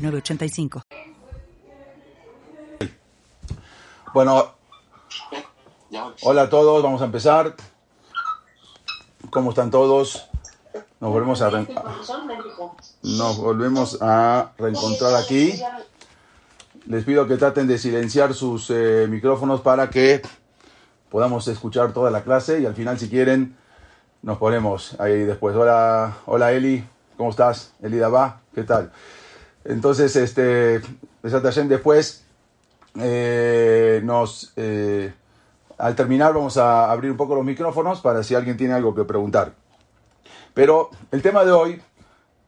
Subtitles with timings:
[0.00, 0.82] 985.
[4.12, 4.54] Bueno,
[6.22, 7.54] hola a todos, vamos a empezar.
[9.30, 10.28] ¿Cómo están todos?
[10.98, 11.50] Nos volvemos a,
[13.02, 15.60] nos volvemos a reencontrar aquí.
[16.86, 20.22] Les pido que traten de silenciar sus eh, micrófonos para que
[21.08, 23.56] podamos escuchar toda la clase y al final si quieren
[24.22, 25.54] nos ponemos ahí después.
[25.56, 26.84] Hola, hola Eli,
[27.16, 27.72] ¿cómo estás?
[27.82, 28.92] Eli Daba, ¿qué tal?
[29.64, 30.80] Entonces, este,
[31.22, 32.24] después
[32.98, 35.12] eh, nos, eh,
[35.78, 39.04] al terminar vamos a abrir un poco los micrófonos para si alguien tiene algo que
[39.04, 39.52] preguntar.
[40.54, 41.82] Pero el tema de hoy,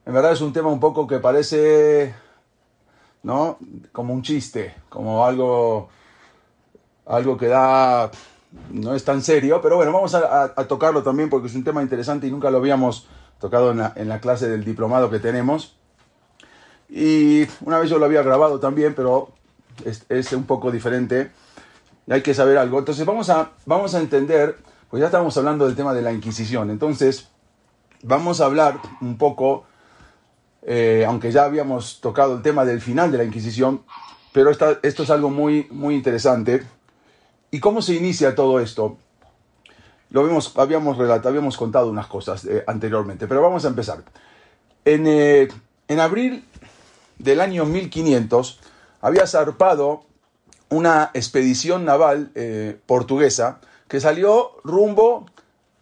[0.05, 2.14] en verdad es un tema un poco que parece,
[3.22, 3.58] ¿no?
[3.92, 5.88] Como un chiste, como algo,
[7.06, 8.10] algo que da,
[8.70, 12.27] no es tan serio, pero bueno, vamos a, tocarlo también porque es un tema interesante
[12.27, 13.06] y nunca lo habíamos
[13.38, 15.77] tocado en la, en la clase del diplomado que tenemos.
[16.94, 19.30] Y una vez yo lo había grabado también, pero
[20.10, 21.30] es, un poco diferente.
[22.06, 22.78] Y hay que saber algo.
[22.78, 24.58] Entonces vamos a, vamos a entender,
[24.90, 26.68] pues ya estamos hablando del tema de la Inquisición.
[26.68, 27.30] Entonces
[28.02, 29.64] vamos a hablar un poco,
[30.60, 33.84] eh, aunque ya habíamos tocado el tema del final de la Inquisición,
[34.34, 36.62] pero esto es algo muy, muy interesante.
[37.50, 38.98] ¿Y cómo se inicia todo esto?
[40.10, 44.02] Lo habíamos, habíamos, relatado, habíamos contado unas cosas eh, anteriormente, pero vamos a empezar.
[44.84, 45.48] En, eh,
[45.88, 46.44] en abril
[47.22, 48.58] del año 1500
[49.00, 50.04] había zarpado
[50.68, 55.26] una expedición naval eh, portuguesa que salió rumbo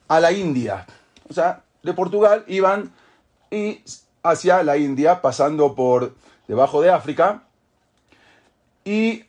[0.08, 0.86] a la India.
[1.28, 2.92] O sea, de Portugal iban
[3.50, 3.80] y
[4.22, 6.14] hacia la India, pasando por
[6.46, 7.44] debajo de África.
[8.84, 9.24] Y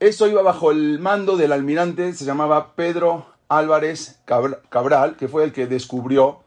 [0.00, 5.52] eso iba bajo el mando del almirante, se llamaba Pedro Álvarez Cabral, que fue el
[5.52, 6.40] que descubrió,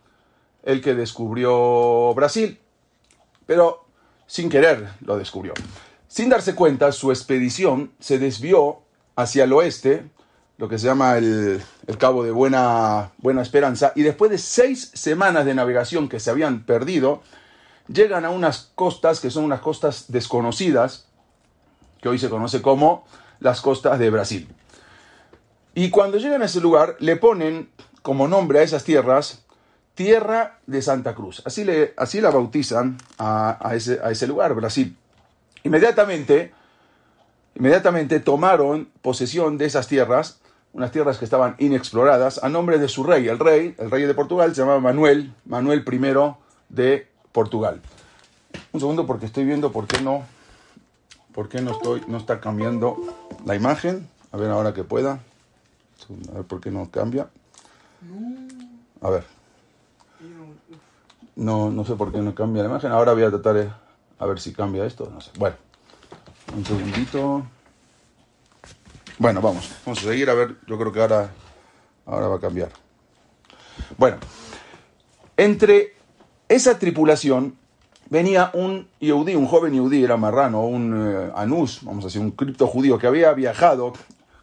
[0.63, 2.59] el que descubrió Brasil.
[3.45, 3.86] Pero
[4.27, 5.53] sin querer lo descubrió.
[6.07, 8.81] Sin darse cuenta, su expedición se desvió
[9.15, 10.05] hacia el oeste,
[10.57, 11.61] lo que se llama el,
[11.97, 16.63] Cabo de Buena, Buena Esperanza, y después de seis semanas de navegación que se habían
[16.63, 17.21] perdido,
[17.87, 21.07] llegan a unas costas que son unas costas desconocidas,
[22.01, 23.05] que hoy se conoce como
[23.39, 24.47] las costas de Brasil.
[25.73, 27.69] Y cuando llegan a ese lugar, le ponen
[28.01, 29.43] como nombre a esas tierras
[29.97, 31.41] Tierra de Santa Cruz.
[31.43, 34.95] Así, le, así la bautizan a, ese, a ese lugar, Brasil.
[35.63, 36.53] Inmediatamente,
[37.55, 40.39] inmediatamente tomaron posesión de esas tierras,
[40.71, 43.27] unas tierras que estaban inexploradas, a nombre de su rey.
[43.27, 45.99] El rey, el rey de Portugal, se llamaba Manuel, Manuel I
[46.69, 47.81] de Portugal.
[48.73, 50.25] Un segundo porque estoy viendo por qué no,
[51.33, 52.97] por qué no, estoy, no está cambiando
[53.45, 54.07] la imagen.
[54.31, 55.21] A ver ahora que pueda.
[56.29, 57.29] A ver por qué no cambia.
[59.01, 59.36] A ver.
[61.37, 62.91] No, no sé por qué no cambia la imagen.
[62.91, 63.69] Ahora voy a tratar de
[64.19, 65.07] a ver si cambia esto.
[65.13, 65.29] No sé.
[65.37, 65.55] Bueno,
[66.55, 67.45] un segundito.
[69.19, 69.71] Bueno, vamos.
[69.85, 70.55] Vamos a seguir a ver.
[70.65, 71.29] Yo creo que ahora,
[72.07, 72.69] ahora va a cambiar.
[73.97, 74.17] Bueno,
[75.37, 75.93] entre
[76.49, 77.55] esa tripulación
[78.09, 82.31] venía un Yehudi, un joven Yehudi, era marrano, un eh, anus, vamos a decir, un
[82.31, 83.93] cripto judío que había viajado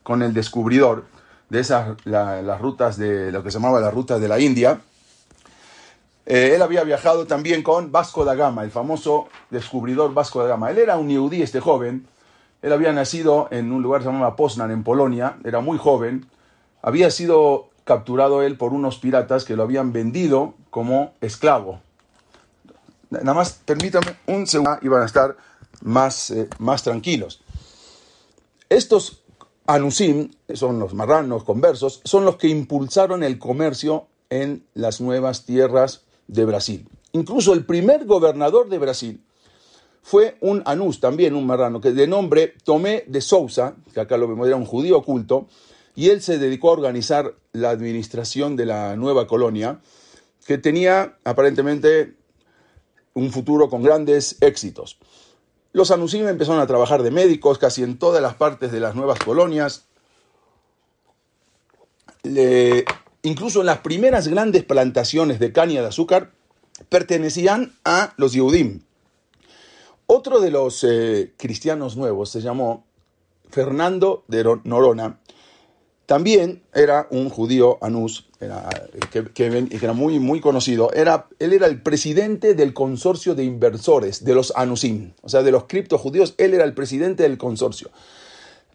[0.05, 1.07] con el descubridor
[1.49, 4.81] de esas, las rutas de lo que se llamaba las rutas de la India
[6.27, 10.71] eh, él había viajado también con Vasco da Gama, el famoso descubridor Vasco da Gama.
[10.71, 12.07] Él era un yudí, este joven.
[12.63, 15.37] Él había nacido en un lugar llamado Poznan, en Polonia.
[15.45, 16.27] Era muy joven.
[16.81, 21.81] Había sido capturado él por unos piratas que lo habían vendido como esclavo.
[23.11, 25.37] Nada más, permítame un segundo y van a estar
[25.83, 27.43] más, eh, más tranquilos.
[28.71, 29.23] Estos
[29.67, 36.05] anusim, son los marranos conversos, son los que impulsaron el comercio en las nuevas tierras
[36.27, 36.89] de Brasil.
[37.13, 39.25] Incluso el primer gobernador de Brasil
[40.03, 44.29] fue un anús, también un marrano, que de nombre Tomé de Sousa, que acá lo
[44.29, 45.47] vemos, era un judío oculto,
[45.95, 49.81] y él se dedicó a organizar la administración de la nueva colonia,
[50.47, 52.17] que tenía aparentemente
[53.15, 54.99] un futuro con grandes éxitos.
[55.73, 59.19] Los anusim empezaron a trabajar de médicos casi en todas las partes de las nuevas
[59.19, 59.87] colonias.
[62.23, 62.85] Le
[63.25, 66.31] incluso en las primeras grandes plantaciones de caña de azúcar,
[66.89, 68.81] pertenecían a los Yehudim.
[70.07, 72.85] Otro de los eh, cristianos nuevos se llamó
[73.51, 75.19] Fernando de Norona.
[76.05, 78.29] También era un judío anus,
[79.11, 80.93] que, era muy, muy conocido.
[80.93, 85.51] Era, él era el presidente del consorcio de inversores de los anusim, o sea, de
[85.51, 86.35] los criptojudíos.
[86.37, 87.91] Él era el presidente del consorcio.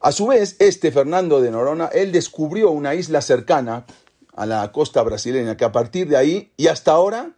[0.02, 3.86] A su vez, este Fernando de Norona, él descubrió una isla cercana
[4.40, 7.32] a la costa brasileña, que a partir de ahí y hasta ahora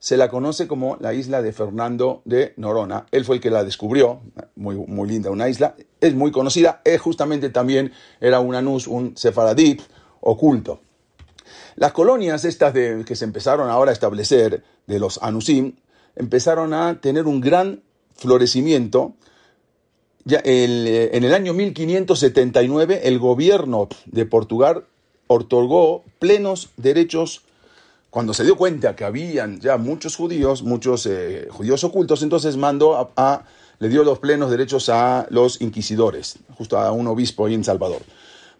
[0.00, 3.06] se la conoce como la isla de Fernando de Norona.
[3.12, 4.22] Él fue el que la descubrió,
[4.56, 9.16] muy, muy linda una isla, es muy conocida, es justamente también era un anus, un
[9.16, 9.80] sefaradí
[10.20, 10.80] oculto.
[11.76, 15.76] Las colonias estas de, que se empezaron ahora a establecer, de los anusim,
[16.16, 17.84] empezaron a tener un gran
[18.16, 19.14] florecimiento.
[20.24, 24.86] Ya en el año 1579 el gobierno de Portugal
[25.26, 27.42] otorgó plenos derechos
[28.10, 33.12] cuando se dio cuenta que habían ya muchos judíos, muchos eh, judíos ocultos, entonces mandó
[33.16, 33.44] a,
[33.78, 38.02] le dio los plenos derechos a los inquisidores, justo a un obispo ahí en Salvador.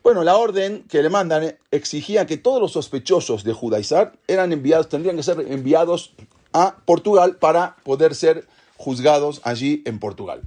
[0.03, 4.89] Bueno, la orden que le mandan exigía que todos los sospechosos de judaizar eran enviados,
[4.89, 6.13] tendrían que ser enviados
[6.53, 8.47] a Portugal para poder ser
[8.77, 10.43] juzgados allí en Portugal.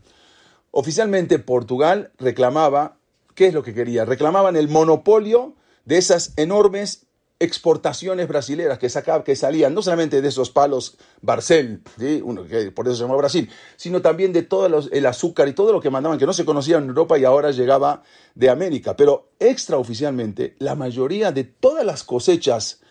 [0.72, 2.96] Oficialmente Portugal reclamaba,
[3.34, 4.06] ¿qué es lo que quería?
[4.06, 5.56] Reclamaban el monopolio
[5.90, 7.08] de esas enormes
[7.40, 8.90] exportaciones brasileras que,
[9.26, 11.82] que salían no solamente de esos palos Barcel,
[12.24, 15.74] Uno, que por eso se llama Brasil, sino también de todo el azúcar y todo
[15.74, 18.04] lo que mandaban, que no se conocía en Europa y ahora llegaba
[18.36, 18.96] de América.
[18.96, 22.82] Pero extraoficialmente, la mayoría de todas las cosechas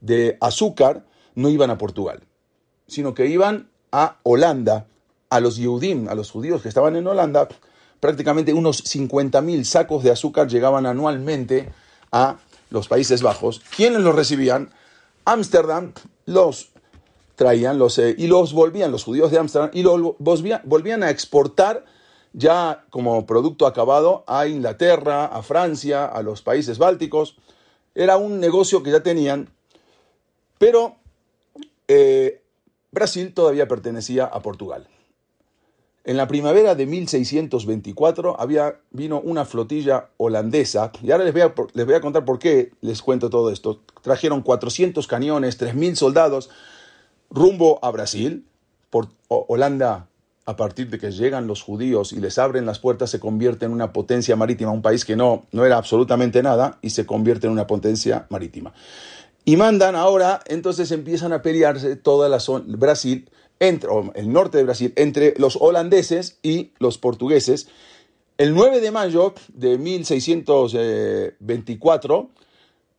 [0.00, 1.06] de azúcar
[1.36, 2.24] no iban a Portugal,
[2.88, 4.88] sino que iban a Holanda,
[5.30, 7.46] a los Yehudim, a los judíos que estaban en Holanda,
[8.00, 11.68] prácticamente unos 50.000 sacos de azúcar llegaban anualmente
[12.10, 12.38] a
[12.70, 14.70] los Países Bajos, ¿quiénes los recibían?
[15.24, 15.92] Ámsterdam
[16.26, 16.70] los
[17.38, 21.84] traían los, eh, y los volvían, los judíos de Ámsterdam, y los volvían, a exportar
[22.32, 27.36] ya como producto acabado a Inglaterra, a Francia, a los países bálticos.
[27.94, 29.48] Era un negocio que ya tenían,
[30.58, 30.96] pero
[31.86, 32.42] eh,
[32.90, 34.88] Brasil todavía pertenecía a Portugal.
[36.08, 41.54] En la primavera de 1624 había, vino una flotilla holandesa, y ahora les voy, a,
[41.74, 43.82] les voy a contar por qué les cuento todo esto.
[44.00, 46.48] Trajeron 400 cañones, 3.000 soldados
[47.28, 48.46] rumbo a Brasil.
[48.88, 50.08] Por Holanda,
[50.46, 53.72] a partir de que llegan los judíos y les abren las puertas, se convierte en
[53.72, 57.52] una potencia marítima, un país que no, no era absolutamente nada, y se convierte en
[57.52, 58.72] una potencia marítima.
[59.44, 63.28] Y mandan ahora, entonces empiezan a pelearse toda la zona, Brasil,
[63.60, 67.68] entre, el norte de Brasil, entre los holandeses y los portugueses.
[68.36, 72.30] El 9 de mayo de 1624,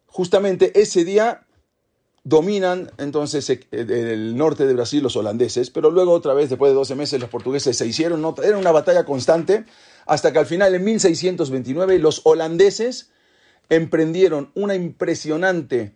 [0.07, 1.45] justamente ese día
[2.23, 6.75] dominan entonces eh, el norte de Brasil los holandeses, pero luego otra vez, después de
[6.75, 9.63] 12 meses, los portugueses se hicieron, era una batalla constante,
[10.05, 13.11] hasta que al final, en 1629, los holandeses
[13.69, 15.95] emprendieron un impresionante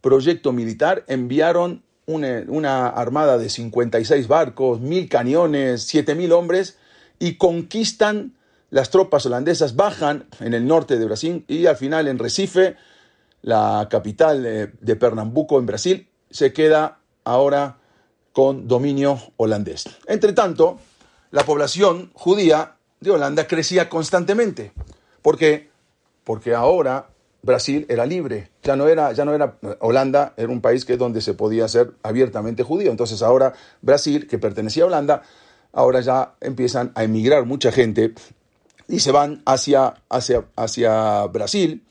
[0.00, 6.78] proyecto militar, enviaron una, armada de 56 barcos, mil cañones, 7000 hombres
[7.18, 8.34] y conquistan
[8.70, 12.76] las tropas holandesas, bajan en el norte de Brasil y al final en Recife,
[13.42, 17.78] la capital de, Pernambuco en Brasil, se queda ahora
[18.32, 19.84] con dominio holandés.
[20.06, 20.78] Entre tanto,
[21.30, 24.72] la población judía de Holanda crecía constantemente.
[25.20, 25.70] ¿Por qué?
[26.24, 27.11] Porque ahora
[27.42, 31.20] Brasil era libre, ya no era, ya no era, Holanda era un país que donde
[31.20, 32.90] se podía ser abiertamente judío.
[32.90, 35.22] Entonces ahora Brasil, que pertenecía a Holanda,
[35.72, 38.14] ahora ya empiezan a emigrar mucha gente
[38.86, 41.84] y se van hacia, hacia, hacia Brasil.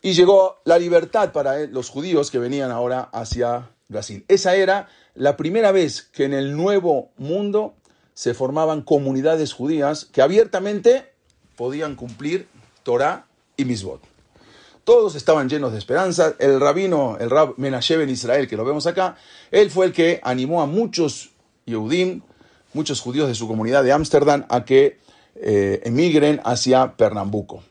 [0.00, 4.24] Y llegó la libertad para los judíos que venían ahora hacia Brasil.
[4.26, 7.74] Esa era la primera vez que en el nuevo mundo
[8.14, 11.12] se formaban comunidades judías que abiertamente
[11.56, 12.48] podían cumplir
[12.82, 14.11] Torah y Misbot.
[14.84, 16.34] Todos estaban llenos de esperanza.
[16.38, 19.16] El rabino, el rab Menashe en Israel, que lo vemos acá,
[19.50, 21.30] él fue el que animó a muchos
[21.66, 22.22] Yehudim,
[22.72, 24.98] muchos judíos de su comunidad de Ámsterdam, a que
[25.36, 27.62] eh, emigren hacia Pernambuco.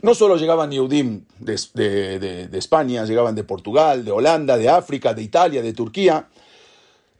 [0.00, 5.22] No solo llegaban Yehudim de, de España, llegaban de Portugal, de Holanda, de África, de
[5.22, 6.28] Italia, de Turquía.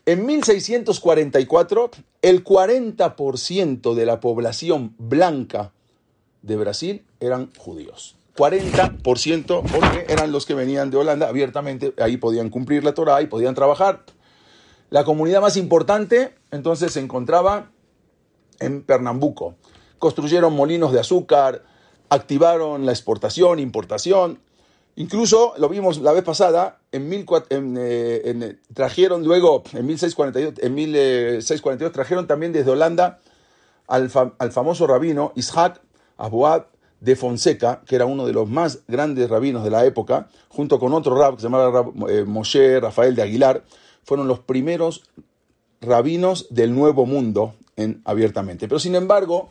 [0.04, 1.90] En 1644,
[2.22, 5.70] el 40% de la población blanca
[6.40, 8.16] de Brasil eran judíos.
[8.36, 13.26] 40% porque eran los que venían de Holanda abiertamente, ahí podían cumplir la Torah y
[13.26, 14.04] podían trabajar.
[14.90, 17.70] La comunidad más importante entonces se encontraba
[18.60, 19.54] en Pernambuco.
[19.98, 21.62] Construyeron molinos de azúcar,
[22.08, 24.38] activaron la exportación, importación
[24.94, 31.92] Incluso lo vimos la vez pasada, en, mil, en, trajeron luego, en 1642, en 1642,
[31.92, 33.18] trajeron también desde Holanda
[33.86, 35.80] al, al famoso rabino Ishaq
[36.18, 36.64] Abuad
[37.02, 40.94] de Fonseca, que era uno de los más grandes rabinos de la época, junto con
[40.94, 43.64] otro rab que se llamaba eh, Moshe Rafael de Aguilar,
[44.04, 45.02] fueron los primeros
[45.80, 48.68] rabinos del Nuevo Mundo en, abiertamente.
[48.68, 49.50] Pero sin embargo,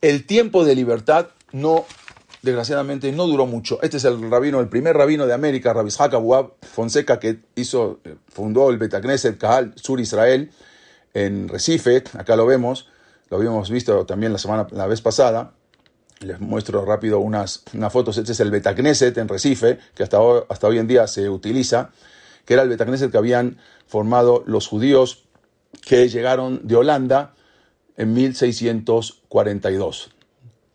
[0.00, 1.84] el tiempo de libertad no,
[2.42, 3.80] desgraciadamente, no duró mucho.
[3.80, 8.16] Este es el rabino, el primer rabino de América, Rabbi Abuab Fonseca, que hizo, eh,
[8.28, 10.50] fundó el Betacneset Kahal Sur Israel
[11.14, 12.88] en Recife, acá lo vemos,
[13.30, 15.52] lo habíamos visto también la semana, la vez pasada,
[16.20, 18.16] les muestro rápido unas, unas fotos.
[18.18, 21.90] Este es el Betacneset en Recife, que hasta hoy, hasta hoy en día se utiliza,
[22.44, 25.24] que era el Betacneset que habían formado los judíos
[25.84, 27.34] que llegaron de Holanda
[27.96, 30.10] en 1642.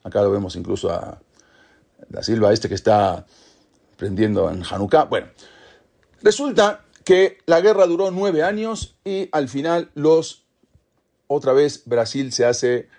[0.04, 1.22] Acá lo vemos incluso a
[2.10, 3.26] la Silva, este que está
[3.98, 5.06] prendiendo en Hanukkah.
[5.06, 5.28] Bueno,
[6.22, 10.44] resulta que la guerra duró nueve años y al final los,
[11.28, 12.90] otra vez Brasil se hace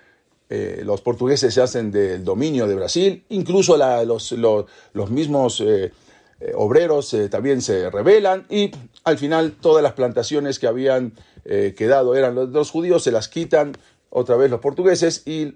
[0.55, 5.93] eh, los portugueses se hacen del dominio de Brasil, incluso los, mismos eh,
[6.41, 8.71] eh, obreros también se rebelan y
[9.05, 13.73] al final todas las plantaciones que habían quedado eran los, los, judíos, se las quitan
[14.11, 15.55] otra vez los portugueses y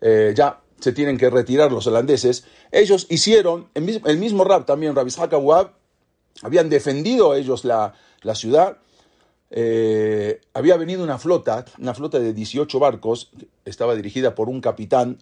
[0.00, 2.46] ya se tienen que retirar los holandeses.
[2.72, 5.12] Ellos hicieron, el mismo, rap también, Rabbi
[6.42, 8.78] habían defendido ellos la, la ciudad
[9.56, 13.30] eh, había venido una flota, una flota de 18 barcos,
[13.64, 15.18] estaba dirigida por un capitán,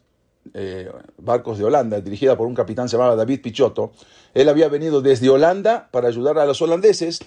[0.54, 3.92] eh, barcos de Holanda, dirigida por un capitán se llamaba David Pichotto.
[4.32, 7.20] Él había venido desde Holanda para ayudar a los holandeses,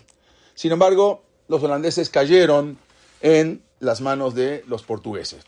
[0.56, 2.80] sin embargo, los holandeses cayeron
[3.22, 5.44] en las manos de los portugueses.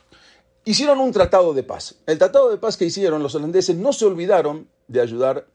[0.63, 1.95] Hicieron un tratado de paz.
[2.05, 5.47] El tratado de paz que hicieron los holandeses no se olvidaron de ayudar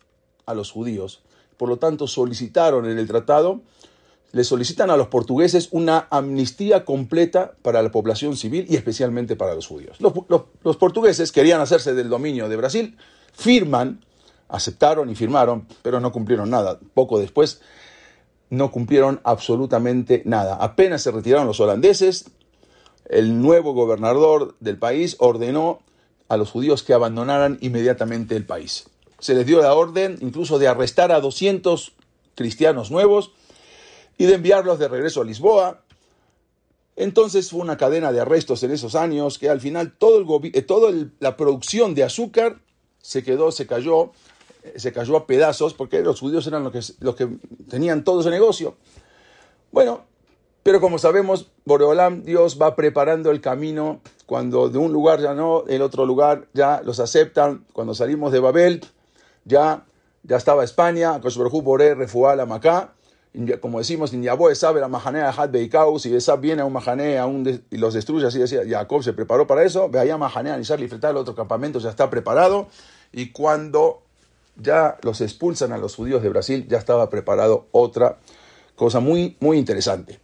[0.46, 1.22] a los judíos.
[1.56, 3.60] Por lo tanto, solicitaron en el tratado
[4.32, 9.54] le solicitan a los portugueses una amnistía completa para la población civil y especialmente para
[9.54, 9.98] los judíos.
[10.00, 12.96] Los, portugueses querían hacerse del dominio de Brasil,
[13.34, 14.04] firman,
[14.48, 16.80] aceptaron y firmaron, pero no cumplieron nada.
[16.94, 17.60] Poco después
[18.48, 20.56] no cumplieron absolutamente nada.
[20.56, 22.24] Apenas se retiraron los holandeses,
[23.06, 25.80] el nuevo gobernador del país ordenó
[26.28, 28.88] a los judíos que abandonaran inmediatamente el país.
[29.18, 31.92] Se les dio la orden incluso de arrestar a 200
[32.34, 33.32] cristianos nuevos,
[34.18, 35.82] y de enviarlos de regreso a Lisboa.
[36.96, 40.62] Entonces fue una cadena de arrestos en esos años que al final todo el, eh,
[40.62, 42.60] toda la producción de azúcar
[43.00, 44.12] se quedó, se cayó,
[44.62, 47.28] eh, se cayó a pedazos porque los judíos eran los que, los que
[47.70, 48.76] tenían todo ese negocio.
[49.70, 50.04] Bueno,
[50.62, 55.64] pero como sabemos, Boreolam, Dios va preparando el camino cuando de un lugar ya no,
[55.66, 57.64] el otro lugar ya los aceptan.
[57.72, 58.84] Cuando salimos de Babel,
[59.44, 59.86] ya,
[60.22, 62.92] ya estaba España, Koshberhu Boré, Refual, Macá
[63.60, 64.12] como decimos,
[64.54, 67.26] sabe la mahanea Had Beikaus, y Esab viene a un mahanea
[67.70, 71.16] y los destruye, así decía, Jacob se preparó para eso, ve allá mahanea, Nishar, el
[71.16, 72.68] otro campamento ya está preparado,
[73.10, 74.02] y cuando
[74.56, 78.18] ya los expulsan a los judíos de Brasil, ya estaba preparado otra
[78.76, 80.20] cosa muy, muy interesante.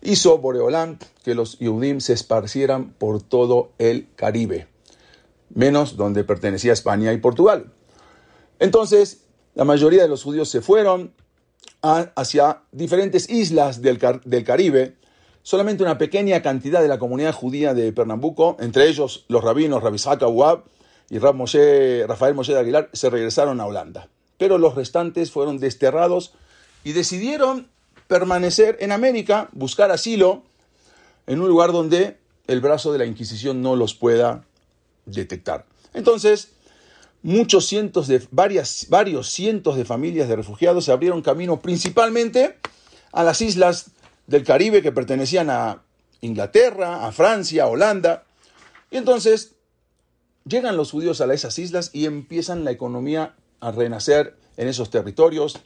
[0.00, 4.68] Hizo Boreolán que los Yudim se esparcieran por todo el Caribe,
[5.48, 7.72] menos donde pertenecía España y Portugal.
[8.60, 9.22] Entonces,
[9.54, 11.14] la mayoría de los judíos se fueron,
[11.82, 13.98] hacia diferentes islas del,
[14.44, 14.96] Caribe,
[15.42, 20.26] solamente una pequeña cantidad de la comunidad judía de Pernambuco, entre ellos los rabinos Rabisaka
[20.26, 20.64] Uab
[21.10, 24.08] y Rafael Moshe de Aguilar, se regresaron a Holanda.
[24.38, 26.34] Pero los restantes fueron desterrados
[26.82, 27.68] y decidieron
[28.08, 30.42] permanecer en América, buscar asilo
[31.26, 34.44] en un lugar donde el brazo de la Inquisición no los pueda
[35.06, 35.66] detectar.
[35.92, 36.53] Entonces,
[37.24, 42.58] muchos cientos de, varias, varios cientos de familias de refugiados se abrieron camino principalmente
[43.12, 43.92] a las islas
[44.26, 45.82] del Caribe que pertenecían a
[46.20, 48.24] Inglaterra, a Francia, a Holanda.
[48.90, 49.54] Y entonces
[50.44, 55.58] llegan los judíos a esas islas y empiezan la economía a renacer en esos territorios.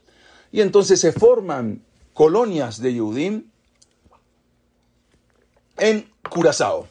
[0.52, 1.82] Y entonces se forman
[2.14, 3.50] colonias de Yudim
[5.76, 6.86] en Curazao.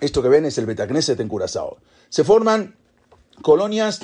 [0.00, 1.76] Esto que ven es el Betacneset en Curazao.
[2.08, 2.77] Se forman
[3.42, 4.00] colonias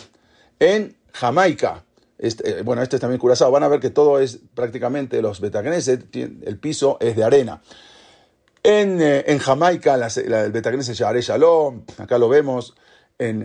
[0.59, 1.85] en Jamaica.
[2.19, 3.51] Este, eh, bueno, este es también Curazao.
[3.51, 7.63] Van a ver que todo es prácticamente los Betagneset, el piso es de arena.
[8.63, 12.75] En, eh, en Jamaica, el Betagneset Share Shalom, acá lo vemos,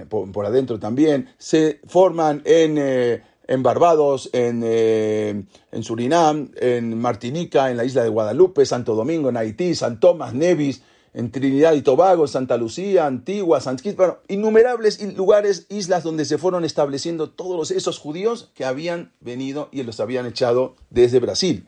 [0.07, 1.29] por, adentro también.
[1.37, 8.09] Se forman en, eh, en Barbados, en, en Surinam, en Martinica, en la isla de
[8.09, 13.61] Guadalupe, Santo Domingo, en Haití, San Tomás, Nevis, en Trinidad y Tobago, Santa Lucía, Antigua,
[13.61, 19.69] San bueno, innumerables lugares, islas donde se fueron estableciendo todos esos judíos que habían venido
[19.71, 21.67] y los habían echado desde Brasil.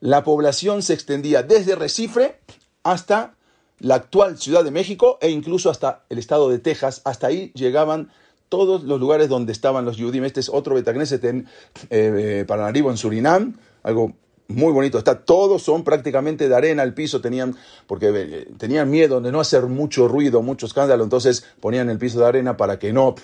[0.00, 2.38] La población se extendía desde Recife
[2.82, 3.36] hasta
[3.78, 7.02] la actual Ciudad de México e incluso hasta el estado de Texas.
[7.04, 8.10] Hasta ahí llegaban
[8.48, 10.24] todos los lugares donde estaban los Yudim.
[10.24, 11.46] Este es otro Betagneset en
[11.90, 14.12] eh, Paranaribo, en Surinam, algo
[14.48, 14.98] muy bonito.
[14.98, 19.40] Está, todos son prácticamente de arena al piso, tenían, porque eh, tenían miedo de no
[19.40, 23.14] hacer mucho ruido, mucho escándalo, entonces ponían el piso de arena para que no,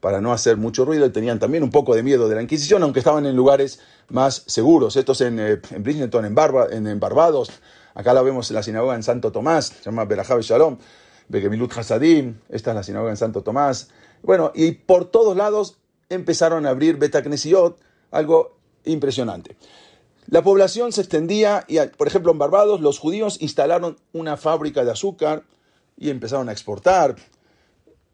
[0.00, 2.82] para no hacer mucho ruido, y tenían también un poco de miedo de la Inquisición,
[2.82, 4.96] aunque estaban en lugares más seguros.
[4.96, 7.50] Estos en, eh, en Bridgeton, en, Barba, en, Barbados,
[7.94, 10.78] acá la vemos en la sinagoga en Santo Tomás, se llama Berajave Shalom,
[11.28, 13.88] Begemilut Hasadim, esta es la sinagoga en Santo Tomás.
[14.22, 17.78] Bueno, y por todos lados empezaron a abrir Betacnesiot,
[18.10, 19.56] algo impresionante.
[20.26, 24.92] La población se extendía y, por ejemplo, en Barbados los judíos instalaron una fábrica de
[24.92, 25.42] azúcar
[25.96, 27.16] y empezaron a exportar.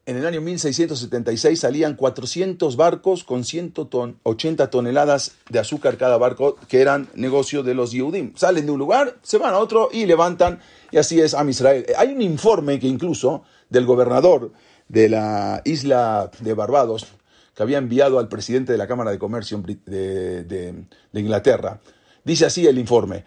[0.06, 6.80] En el año 1676 salían 400 barcos con 180 toneladas de azúcar cada barco, que
[6.80, 8.34] eran negocio de los Yehudim.
[8.34, 10.60] Salen de un lugar, se van a otro y levantan,
[10.90, 11.84] y así es a Israel.
[11.98, 14.50] Hay un informe que incluso del gobernador
[14.88, 17.06] de la isla de Barbados,
[17.54, 21.80] que había enviado al presidente de la Cámara de Comercio de Inglaterra,
[22.24, 23.24] Dice así el informe.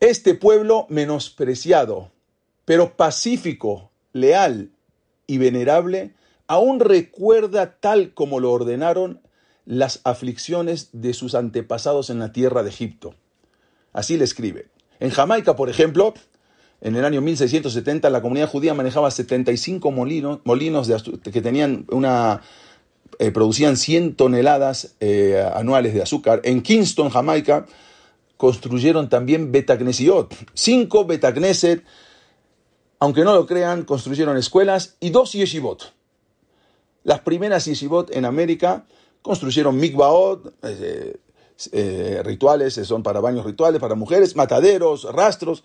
[0.00, 2.10] Este pueblo menospreciado,
[2.64, 4.70] pero pacífico, leal
[5.26, 6.14] y venerable,
[6.46, 9.20] aún recuerda tal como lo ordenaron
[9.66, 13.14] las aflicciones de sus antepasados en la tierra de Egipto.
[13.92, 14.68] Así le escribe.
[15.00, 16.14] En Jamaica, por ejemplo,
[16.80, 20.90] en el año 1670 la comunidad judía manejaba 75 molinos, molinos
[21.22, 22.42] que tenían una
[23.18, 26.40] eh, producían 100 toneladas eh, anuales de azúcar.
[26.44, 27.66] En Kingston, Jamaica,
[28.36, 30.34] construyeron también Betacnesiot.
[30.54, 31.84] Cinco Betacneset,
[32.98, 35.92] aunque no lo crean, construyeron escuelas y dos yeshivot.
[37.02, 38.86] Las primeras yeshivot en América
[39.22, 40.54] construyeron mikvaot,
[41.72, 45.64] eh, rituales, son para baños rituales, para mujeres, mataderos, rastros.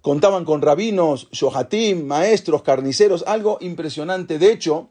[0.00, 4.38] Contaban con rabinos, shohatim, maestros, carniceros, algo impresionante.
[4.38, 4.90] De hecho,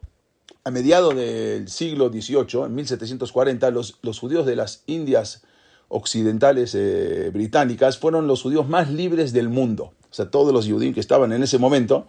[0.68, 5.44] a mediados del siglo XVIII, en 1740, los, judíos de las Indias
[5.88, 9.94] occidentales eh, británicas fueron los judíos más libres del mundo.
[10.12, 12.08] O sea, todos los judíos que estaban en ese momento,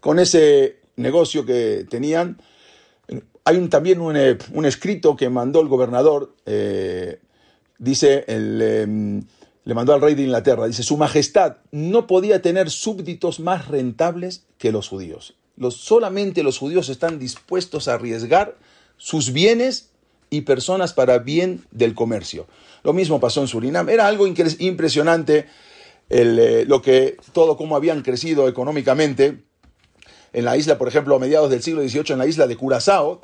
[0.00, 2.40] con ese negocio que tenían.
[3.44, 7.20] Hay un, también un, eh, escrito que mandó el gobernador, eh,
[7.78, 9.22] dice, em,
[9.64, 14.46] le mandó al rey de Inglaterra, dice, Su Majestad no podía tener súbditos más rentables
[14.56, 15.34] que los judíos
[15.70, 18.56] solamente los judíos están dispuestos a arriesgar
[18.96, 19.90] sus bienes
[20.30, 22.46] y personas para bien del comercio.
[22.82, 23.88] Lo mismo pasó en Surinam.
[23.88, 25.46] Era algo impresionante
[26.10, 29.42] eh, lo que todo cómo habían crecido económicamente.
[30.32, 33.20] En la isla, por ejemplo, a mediados del siglo XVIII, en la isla de Curazao,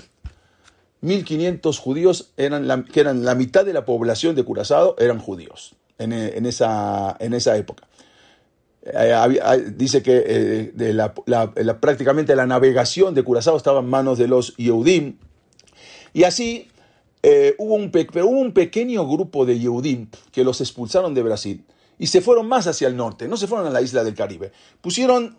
[1.02, 6.12] 1.500 judíos, eran que eran la mitad de la población de Curazao, eran judíos en,
[6.14, 7.86] en, esa, en esa época.
[8.86, 15.16] Eh, dice que eh, prácticamente la navegación de Curazao estaba en manos de los Yehudim.
[16.12, 16.68] Y así
[17.22, 21.64] eh, hubo, un hubo un pequeño grupo de Yehudim que los expulsaron de Brasil
[21.98, 24.52] y se fueron más hacia el norte, no se fueron a la isla del Caribe.
[24.82, 25.38] Pusieron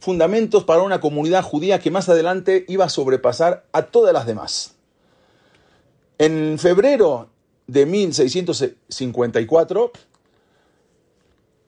[0.00, 4.74] fundamentos para una comunidad judía que más adelante iba a sobrepasar a todas las demás.
[6.18, 7.28] En febrero
[7.66, 9.92] de 1654,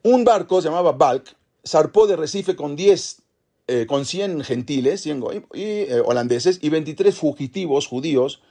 [0.03, 1.37] un barco se llamaba Balk,
[1.67, 3.23] zarpó de Recife con 10,
[3.69, 5.23] eh, con 100 gentiles, 100
[5.55, 8.43] y, eh, holandeses y 23 fugitivos judíos.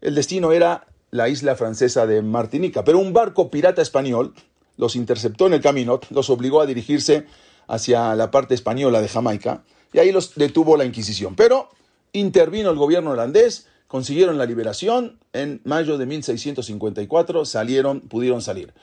[0.00, 4.34] El destino era la isla francesa de Martinica, pero un barco pirata español
[4.76, 7.26] los interceptó en el camino, los obligó a dirigirse
[7.68, 11.36] hacia la parte española de Jamaica y ahí los detuvo la Inquisición.
[11.36, 11.70] Pero
[12.12, 18.74] intervino el gobierno holandés, consiguieron la liberación, en mayo de 1654 salieron, pudieron salir.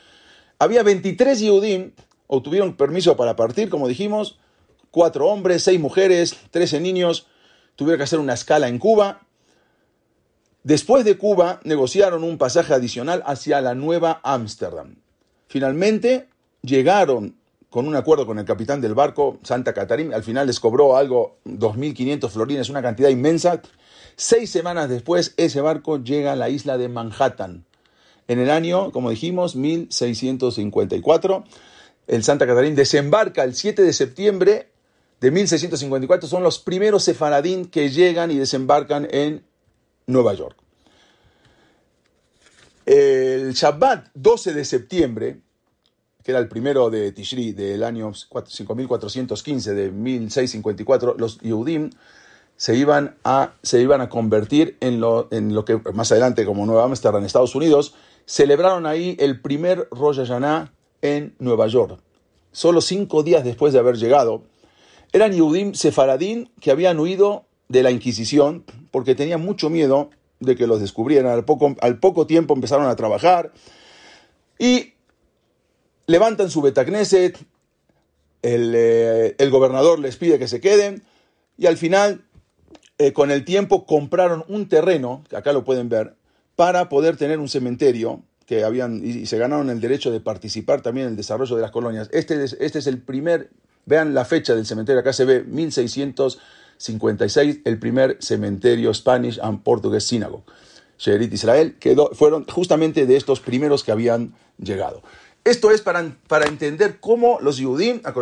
[0.60, 1.92] Había 23 Yehudim
[2.36, 4.40] obtuvieron permiso para partir, como dijimos,
[4.90, 7.28] cuatro hombres, seis mujeres, trece niños,
[7.76, 9.22] tuvieron que hacer una escala en Cuba.
[10.64, 14.96] Después de Cuba, negociaron un pasaje adicional hacia la Nueva Ámsterdam.
[15.48, 16.30] Finalmente,
[16.64, 17.36] llegaron
[17.70, 21.38] con un acuerdo con el capitán del barco, Santa Catarina, al final les cobró algo,
[21.46, 23.62] 2.500 florines, una cantidad inmensa.
[24.16, 27.66] Seis semanas después, ese barco llega a la isla de Manhattan.
[28.28, 31.44] En el año, como dijimos, 1654
[32.08, 34.70] el Santa Catarina desembarca el 7 de septiembre
[35.22, 36.28] de 1654.
[36.28, 39.44] Son los primeros sefaradín que llegan y desembarcan en
[40.08, 40.58] Nueva York.
[42.86, 45.40] El Shabbat 12 de septiembre,
[46.24, 51.92] que era el primero de Tishri del año 5415 de 1654, los Yehudim
[52.58, 56.66] se iban a, se iban a convertir en lo, en lo que más adelante, como
[56.66, 60.72] Nueva Amsterdam en Estados Unidos, celebraron ahí el primer Rosh Hashanah
[61.04, 62.00] en Nueva York.
[62.52, 64.44] Solo cinco días después de haber llegado,
[65.12, 70.66] eran Yehudim sefaradín que habían huido de la Inquisición porque tenían mucho miedo de que
[70.66, 71.32] los descubrieran.
[71.32, 73.52] Al poco, tiempo empezaron a trabajar
[74.58, 74.94] y
[76.08, 77.38] levantan su Betacneset,
[78.42, 81.04] el, eh, el gobernador les pide que se queden
[81.58, 82.26] y al final
[82.98, 86.16] eh, con el tiempo compraron un terreno, acá lo pueden ver,
[86.56, 91.08] para poder tener un cementerio que habían y se ganaron el derecho de participar también
[91.08, 92.10] en el desarrollo de las colonias.
[92.12, 93.52] Este es, este es el primer,
[93.86, 100.08] vean la fecha del cementerio, acá se ve 1656, el primer cementerio Spanish and Portuguese
[100.08, 100.44] Synagogue.
[100.98, 105.02] Sherit Israel quedó, fueron justamente de estos primeros que habían llegado.
[105.46, 108.14] Esto es para, para entender cómo los Yudim, a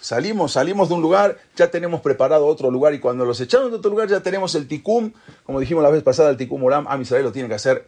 [0.00, 3.76] salimos, salimos de un lugar, ya tenemos preparado otro lugar y cuando los echaron de
[3.76, 5.12] otro lugar ya tenemos el Tikum,
[5.44, 7.86] como dijimos la vez pasada, el Tikum Oram, a Israel lo tiene que hacer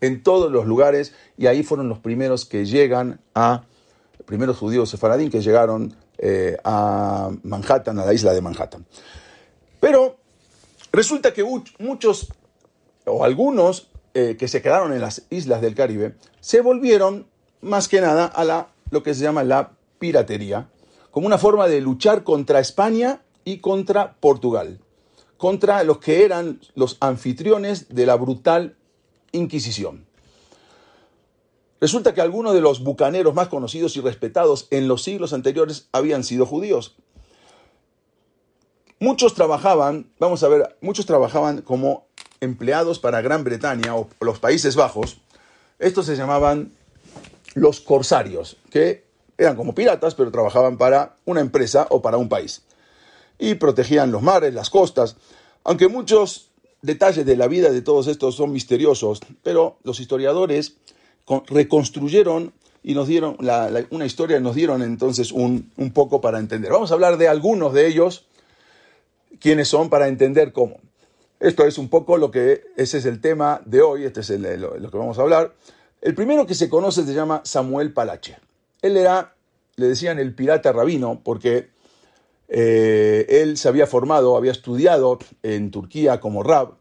[0.00, 3.64] en todos los lugares y ahí fueron los primeros que llegan a,
[4.26, 8.86] primeros judíos sefaradín que llegaron eh, a Manhattan, a la isla de Manhattan.
[9.80, 10.16] Pero
[10.92, 11.44] resulta que
[11.78, 12.28] muchos
[13.06, 17.26] o algunos eh, que se quedaron en las islas del Caribe se volvieron
[17.60, 20.68] más que nada a la, lo que se llama la piratería,
[21.10, 24.80] como una forma de luchar contra España y contra Portugal,
[25.36, 28.76] contra los que eran los anfitriones de la brutal
[29.32, 30.06] Inquisición.
[31.80, 36.24] Resulta que algunos de los bucaneros más conocidos y respetados en los siglos anteriores habían
[36.24, 36.96] sido judíos.
[38.98, 42.06] Muchos trabajaban, vamos a ver, muchos trabajaban como
[42.40, 45.22] empleados para Gran Bretaña o los Países Bajos.
[45.78, 46.74] Estos se llamaban
[47.54, 49.06] los corsarios, que
[49.38, 52.62] eran como piratas, pero trabajaban para una empresa o para un país.
[53.38, 55.16] Y protegían los mares, las costas,
[55.64, 56.49] aunque muchos
[56.82, 60.76] detalles de la vida de todos estos son misteriosos, pero los historiadores
[61.46, 63.36] reconstruyeron y nos dieron
[63.90, 66.72] una historia, nos dieron entonces un, poco para entender.
[66.72, 68.26] Vamos a hablar de algunos de ellos,
[69.38, 70.78] quiénes son, para entender cómo.
[71.38, 74.90] Esto es un poco lo que, ese es el tema de hoy, este es lo
[74.90, 75.54] que vamos a hablar.
[76.00, 78.38] El primero que se conoce se llama Samuel Palache.
[78.80, 79.34] Él era,
[79.76, 81.68] le decían el pirata rabino, porque
[82.52, 86.74] eh, él se había formado, había estudiado en Turquía como rab,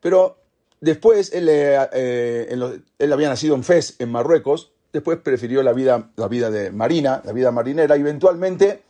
[0.00, 0.38] pero
[0.80, 6.10] después él, eh, eh, él había nacido en Fez, en Marruecos, después prefirió la vida,
[6.16, 8.82] la vida de marina, la vida marinera, y eventualmente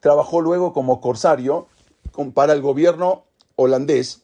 [0.00, 1.66] trabajó luego como corsario
[2.34, 3.24] para el gobierno
[3.56, 4.22] holandés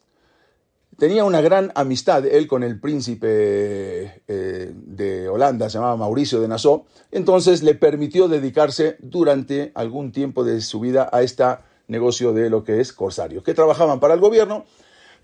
[0.99, 6.49] tenía una gran amistad él con el príncipe eh, de Holanda, se llamaba Mauricio de
[6.49, 11.45] Nassau, entonces le permitió dedicarse durante algún tiempo de su vida a este
[11.89, 14.65] negocio de lo que es corsario, que trabajaban para el gobierno,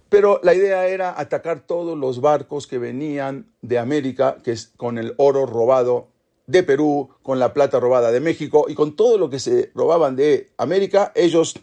[0.08, 4.98] pero la idea era atacar todos los barcos que venían de América, que es con
[4.98, 6.08] el oro robado
[6.46, 10.16] de Perú, con la plata robada de México y con todo lo que se robaban
[10.16, 11.54] de América, ellos,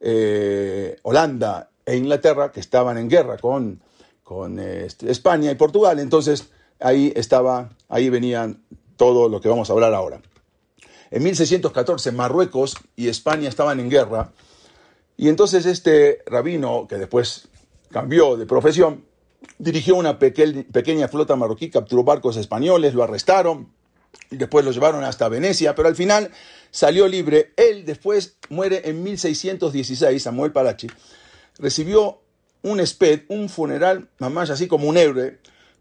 [0.00, 3.82] eh, Holanda e Inglaterra, que estaban en guerra con,
[4.22, 5.98] con este, España y Portugal.
[5.98, 8.62] Entonces ahí estaba, ahí venían
[8.96, 10.20] todo lo que vamos a hablar ahora.
[11.10, 14.32] En 1614 Marruecos y España estaban en guerra
[15.16, 17.48] y entonces este rabino, que después
[17.90, 19.04] cambió de profesión,
[19.58, 23.68] dirigió una pequeña flota marroquí, capturó barcos españoles, lo arrestaron
[24.30, 26.30] y después lo llevaron hasta Venecia, pero al final
[26.70, 27.52] salió libre.
[27.56, 30.88] Él después muere en 1616, Samuel Palachi,
[31.58, 32.20] recibió
[32.62, 35.38] un esped, un funeral, mamás, así como un héroe.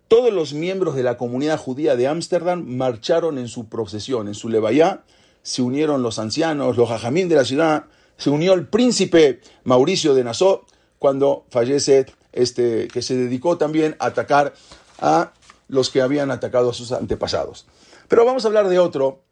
[0.07, 4.49] Todos los miembros de la comunidad judía de Ámsterdam marcharon en su procesión, en su
[4.49, 5.03] levayá,
[5.43, 7.85] se unieron los ancianos, los jajamín de la ciudad,
[8.17, 10.65] se unió el príncipe Mauricio de Nassau
[10.99, 14.53] cuando fallece este, que se dedicó también a atacar
[14.99, 15.33] a
[15.67, 17.65] los que habían atacado a sus antepasados.
[18.07, 19.23] Pero vamos a hablar de otro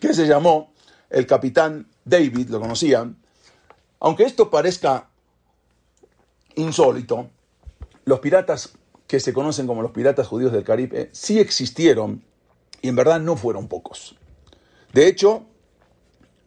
[0.00, 0.74] que se llamó
[1.10, 3.16] el capitán David, lo conocían.
[4.00, 5.08] Aunque esto parezca
[6.56, 7.30] insólito,
[8.04, 8.72] los piratas
[9.06, 12.24] que se conocen como los piratas judíos del Caribe sí existieron
[12.82, 14.16] y en verdad no fueron pocos.
[14.92, 15.44] De hecho,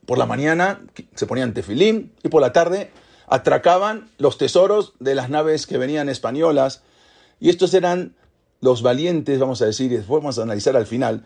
[0.05, 0.81] por la mañana
[1.15, 2.91] se ponían tefilín y por la tarde
[3.27, 6.83] atracaban los tesoros de las naves que venían españolas
[7.39, 8.15] y estos eran
[8.61, 11.23] los valientes, vamos a decir, y después vamos a analizar al final,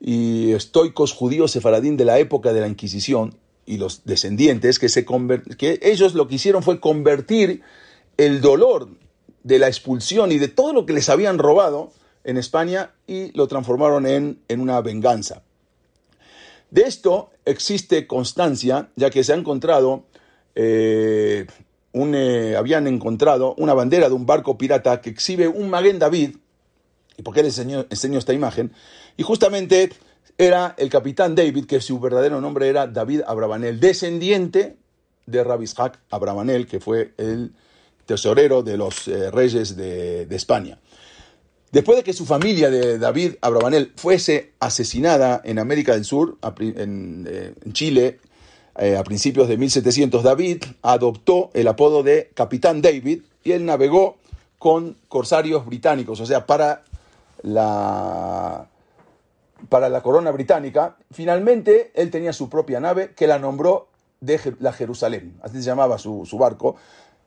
[0.00, 5.04] y estoicos judíos sefaradín de la época de la Inquisición y los descendientes que, se
[5.04, 7.62] que ellos lo que hicieron fue convertir
[8.16, 8.88] el dolor
[9.42, 11.92] de la expulsión y de todo lo que les habían robado
[12.24, 15.42] en España y lo transformaron en, en una venganza.
[16.70, 20.04] De esto existe constancia, ya que se ha encontrado,
[20.54, 21.46] eh,
[21.92, 26.36] un, eh, habían encontrado una bandera de un barco pirata que exhibe un Maguen David.
[27.18, 28.72] ¿Y por qué les enseño, esta imagen?
[29.18, 29.90] Y justamente
[30.38, 34.78] era el capitán David, que su verdadero nombre era David Abravanel, descendiente
[35.26, 37.52] de Rabishak Abravanel, que fue el
[38.06, 40.78] tesorero de los eh, reyes de, España.
[41.70, 47.26] Después de que su familia de David Abravanel fuese asesinada en América del Sur, en,
[47.28, 48.18] eh, Chile,
[48.78, 54.18] eh, a principios de 1700, David adoptó el apodo de Capitán David y él navegó
[54.58, 56.82] con corsarios británicos, o sea, para
[57.42, 58.68] la,
[59.68, 60.96] para la corona británica.
[61.10, 63.88] Finalmente, él tenía su propia nave que la nombró
[64.20, 66.76] de la Jerusalén, así se llamaba su, barco,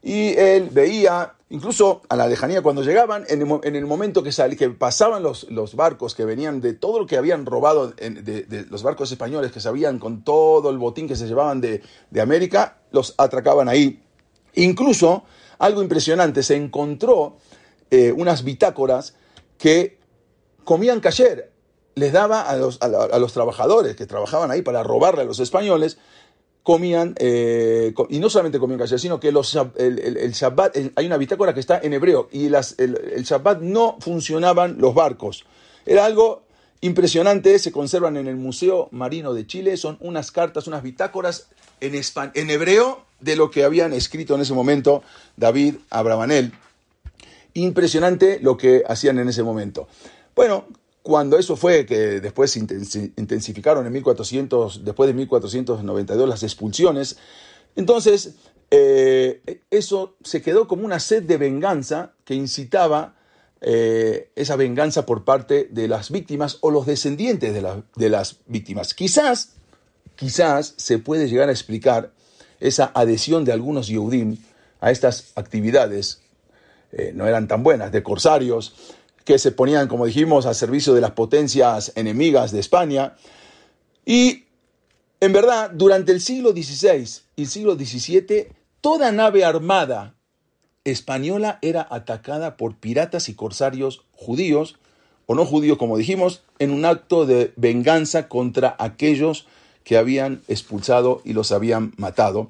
[0.06, 3.41] y él veía, incluso a la lejanía cuando llegaban, en
[3.76, 7.48] el, momento que, que pasaban los, los, barcos que venían de todo lo que habían
[7.48, 11.82] robado, de, los barcos españoles que sabían con todo el botín que se llevaban de,
[12.22, 14.04] América, los atracaban ahí.
[14.54, 15.24] Incluso,
[15.58, 17.38] algo impresionante, se encontró
[17.89, 19.15] eh, unas bitácoras
[19.58, 19.98] que
[20.63, 21.52] comían cayer,
[21.96, 25.98] les daba a los, a los trabajadores que trabajaban ahí para robarle a los españoles,
[26.65, 31.54] comían, eh, y no solamente comían kasher, sino que los, el, Shabbat, hay una bitácora
[31.54, 35.45] que está en hebreo, y las, el, Shabbat no funcionaban los barcos.
[35.86, 36.41] Era algo
[36.82, 41.49] impresionante, se conservan en el Museo Marino de Chile, son unas cartas, unas bitácoras
[41.82, 41.93] en,
[42.34, 45.04] en hebreo de lo que habían escrito en ese momento
[45.38, 46.51] David Abravanel.
[47.54, 49.88] Impresionante lo que hacían en ese momento.
[50.36, 50.65] Bueno,
[51.06, 57.18] cuando eso fue que después se intensificaron en 1400, después de 1492 las expulsiones,
[57.76, 58.34] entonces
[58.72, 63.13] eh, eso se quedó como una sed de venganza que incitaba
[63.62, 68.96] eh, esa venganza por parte de las víctimas o los descendientes de, las víctimas.
[68.96, 69.58] Quizás,
[70.15, 72.13] quizás se puede llegar a explicar
[72.60, 74.39] esa adhesión de algunos Yehudim
[74.82, 76.22] a estas actividades,
[76.94, 78.94] eh, no eran tan buenas, de corsarios,
[79.25, 83.15] que se ponían, como dijimos, al servicio de las potencias enemigas de España.
[84.05, 84.45] Y
[85.19, 88.47] en verdad, durante el siglo XVI y el siglo XVII,
[88.81, 90.13] toda nave armada
[90.83, 94.77] española era atacada por piratas y corsarios judíos,
[95.25, 99.47] o no judíos, como dijimos, en un acto de venganza contra aquellos
[99.83, 102.49] que habían expulsado y los habían matado.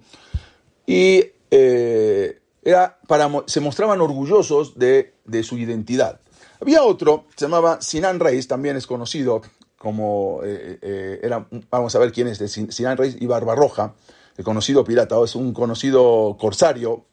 [0.85, 6.19] Y eh, era para, se mostraban orgullosos de, de su identidad.
[6.61, 9.41] Había otro, se llamaba Sinan Reis, también es conocido
[9.77, 13.93] como, eh, eh, era, vamos a ver quién es, de Sinan Reis y Barbarroja,
[14.37, 17.05] el conocido pirata, o es un conocido corsario,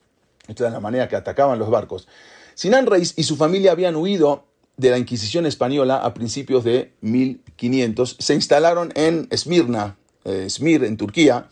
[0.48, 2.08] esta es la manera que atacaban los barcos.
[2.54, 4.44] Sinan Reis y su familia habían huido
[4.76, 10.96] de la Inquisición española a principios de 1500, se instalaron en Esmirna, eh, Smir, en
[10.96, 11.48] Turquía,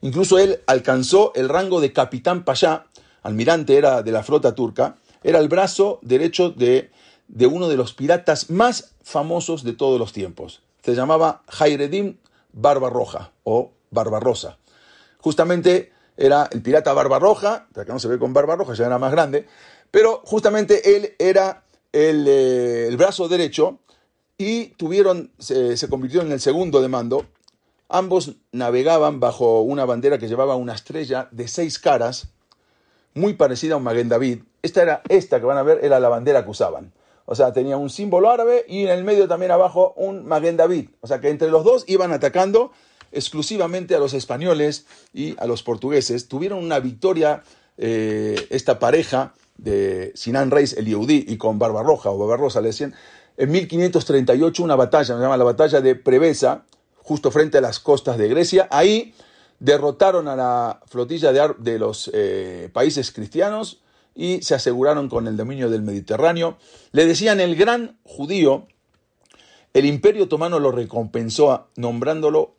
[0.00, 2.86] incluso él alcanzó el rango de capitán pasha,
[3.22, 6.90] almirante era de la flota turca, era el brazo derecho de
[7.28, 10.62] de uno de los piratas más famosos de todos los tiempos.
[10.82, 12.18] Se llamaba Jairedim
[12.52, 14.58] Barbarroja o Barbarosa.
[15.18, 19.46] Justamente era el pirata Barbarroja, que no se ve con Barbarroja, ya era más grande,
[19.90, 23.78] pero justamente él era el, eh, brazo derecho
[24.36, 27.26] y tuvieron, se, se convirtió en el segundo de mando.
[27.88, 32.28] Ambos navegaban bajo una bandera que llevaba una estrella de seis caras,
[33.14, 34.40] muy parecida a un Maguen David.
[34.62, 36.92] Esta era esta que van a ver, era la bandera que usaban.
[37.26, 40.90] O sea, tenía un símbolo árabe y en el medio también abajo un Maguen David.
[41.00, 42.72] O sea que entre los dos iban atacando
[43.12, 46.28] exclusivamente a los españoles y a los portugueses.
[46.28, 47.42] Tuvieron una victoria
[47.78, 52.94] eh, esta pareja de Sinan Reis, el Yehudí, y con Barbarroja o Barbarosa, le decían,
[53.36, 56.64] en 1538 una batalla, se llama la batalla de Prevesa,
[56.96, 58.68] justo frente a las costas de Grecia.
[58.70, 59.14] Ahí
[59.60, 63.80] derrotaron a la flotilla de, de los eh, países cristianos
[64.14, 66.56] y se aseguraron con el dominio del Mediterráneo.
[66.92, 68.66] Le decían el gran judío,
[69.72, 72.54] el imperio otomano lo recompensó nombrándolo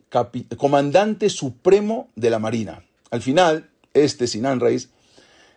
[0.56, 2.84] comandante supremo de la marina.
[3.10, 4.90] Al final, este Sinan Reis,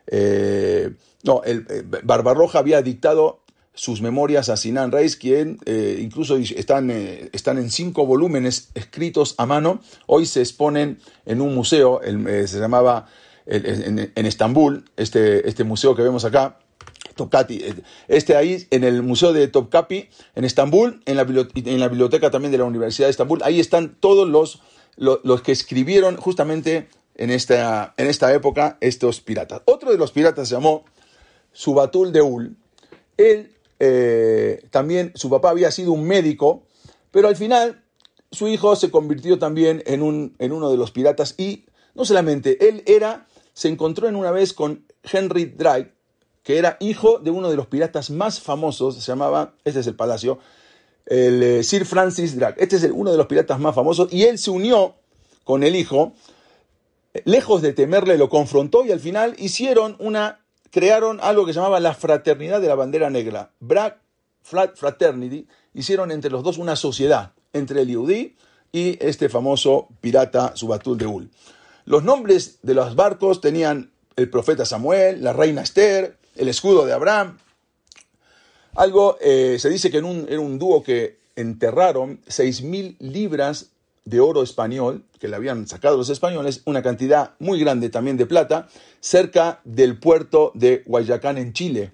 [0.07, 0.91] eh,
[1.23, 3.41] no, el, eh, Barbarroja había dictado
[3.73, 9.45] sus memorias a Sinan Reis, quien eh, incluso están, están en cinco volúmenes escritos a
[9.45, 9.81] mano.
[10.05, 13.07] Hoy se exponen en un museo, se llamaba
[13.49, 16.59] en, Estambul, este, este museo que vemos acá,
[17.15, 17.62] Topkapi,
[18.07, 22.51] este ahí en el Museo de Topkapi, en Estambul, en la, en la biblioteca también
[22.51, 24.62] de la Universidad de Estambul, ahí están todos los,
[24.95, 29.62] los, que escribieron justamente en esta, en esta época estos piratas.
[29.65, 30.85] Otro de los piratas se llamó
[31.51, 32.55] Subatul Deul.
[33.17, 36.63] Él eh, también, su papá había sido un médico,
[37.12, 37.83] pero al final
[38.31, 42.69] su hijo se convirtió también en, un, en uno de los piratas y no solamente,
[42.69, 43.27] él era,
[43.60, 45.91] se encontró en una vez con Henry Drake,
[46.43, 49.98] que era hijo de uno de los piratas más famosos, se llamaba, este es el
[49.98, 50.39] palacio,
[51.06, 52.63] el eh, Sir Francis Drake.
[52.63, 54.95] Este es uno de los piratas más famosos y él se unió
[55.43, 56.13] con el hijo,
[57.26, 60.39] lejos de temerle, lo confrontó y al final hicieron una,
[60.72, 64.00] crearon algo que llamaba la Fraternidad de la Bandera Negra, Black
[64.41, 68.38] Fraternity, hicieron entre los dos una sociedad, entre el Yehudi
[68.72, 71.30] y este famoso pirata Subatul de Ul.
[71.89, 76.93] Los nombres de los barcos tenían el profeta Samuel, la reina Esther, el escudo de
[76.93, 77.39] Abraham.
[78.75, 83.71] Algo, eh, se dice que en un, era un dúo que enterraron 6.000 libras
[84.06, 88.28] de oro español, que le habían sacado los españoles, una cantidad muy grande también de
[88.28, 88.67] plata,
[88.99, 91.93] cerca del puerto de Guayacán en Chile.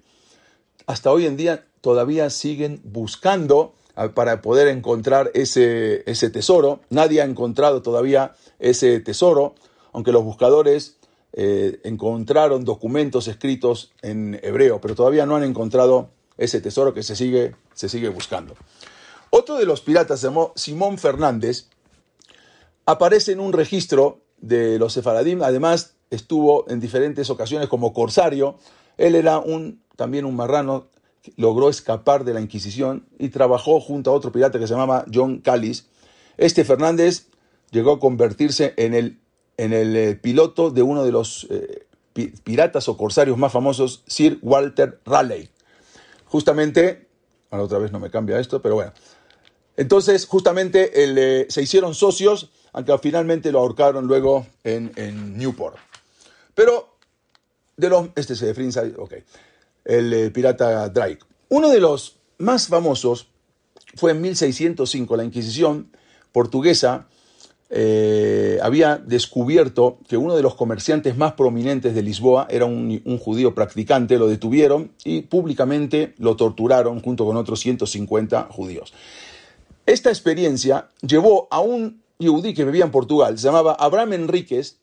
[0.86, 3.72] Hasta hoy en día todavía siguen buscando
[4.12, 6.80] para poder encontrar ese, ese tesoro.
[6.90, 9.54] Nadie ha encontrado todavía ese tesoro,
[9.96, 10.98] aunque los buscadores
[11.32, 17.16] eh, encontraron documentos escritos en hebreo, pero todavía no han encontrado ese tesoro que se
[17.16, 18.56] sigue, se sigue buscando.
[19.30, 21.70] Otro de los piratas llamó Simón Fernández,
[22.84, 28.58] aparece en un registro de los sefaradim, además estuvo en diferentes ocasiones como corsario,
[28.98, 30.88] él era un, también un marrano
[31.38, 35.38] logró escapar de la Inquisición y trabajó junto a otro pirata que se llamaba John
[35.38, 35.86] Callis.
[36.36, 37.28] Este Fernández
[37.70, 39.20] llegó a convertirse en el,
[39.56, 41.86] en el eh, piloto de uno de los eh,
[42.44, 45.50] piratas o corsarios más famosos, Sir Walter Raleigh.
[46.26, 47.08] Justamente,
[47.50, 48.92] ahora otra vez no me cambia esto, pero bueno.
[49.76, 55.76] Entonces, justamente eh, se hicieron socios, aunque finalmente lo ahorcaron luego en, Newport.
[56.54, 56.96] Pero,
[57.76, 59.14] de los, este es de ok
[59.86, 61.20] el pirata Drake.
[61.48, 63.28] Uno de los más famosos
[63.94, 65.90] fue en 1605, la Inquisición
[66.32, 67.06] portuguesa
[67.68, 73.54] eh, había descubierto que uno de los comerciantes más prominentes de Lisboa era un, judío
[73.54, 78.92] practicante, lo detuvieron y públicamente lo torturaron junto con otros 150 judíos.
[79.84, 84.78] Esta experiencia llevó a un judí que vivía en Portugal, se llamaba Abraham Enríquez,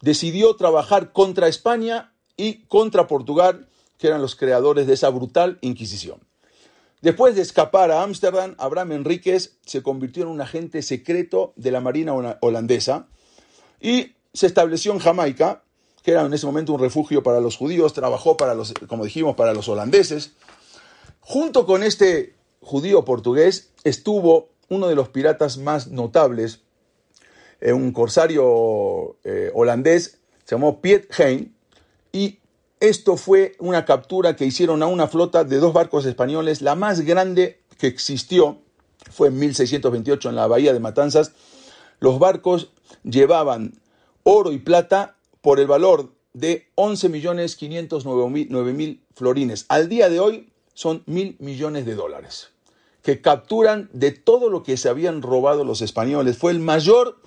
[0.00, 6.27] decidió trabajar contra España y contra Portugal que eran los creadores de esa brutal Inquisición.
[7.00, 11.80] Después de escapar a Ámsterdam, Abraham Enríquez se convirtió en un agente secreto de la
[11.80, 13.06] Marina holandesa
[13.80, 15.62] y se estableció en Jamaica,
[16.02, 19.36] que era en ese momento un refugio para los judíos, trabajó para los, como dijimos,
[19.36, 20.32] para los holandeses.
[21.20, 26.62] Junto con este judío portugués estuvo uno de los piratas más notables,
[27.60, 31.54] eh, un corsario eh, holandés, se llamó Piet Hein,
[32.12, 32.40] y
[32.80, 37.02] esto fue una captura que hicieron a una flota de dos barcos españoles, la más
[37.02, 38.58] grande que existió,
[39.10, 41.32] fue en 1628 en la bahía de Matanzas.
[42.00, 42.70] Los barcos
[43.04, 43.80] llevaban
[44.22, 49.66] oro y plata por el valor de 11.509.000 florines.
[49.68, 52.50] Al día de hoy son mil millones de dólares
[53.02, 56.36] que capturan de todo lo que se habían robado los españoles.
[56.36, 57.20] Fue el mayor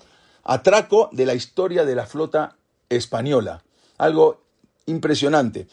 [0.44, 2.56] atraco de la historia de la flota
[2.88, 3.64] española.
[3.98, 4.41] Algo
[4.86, 5.66] impresionante.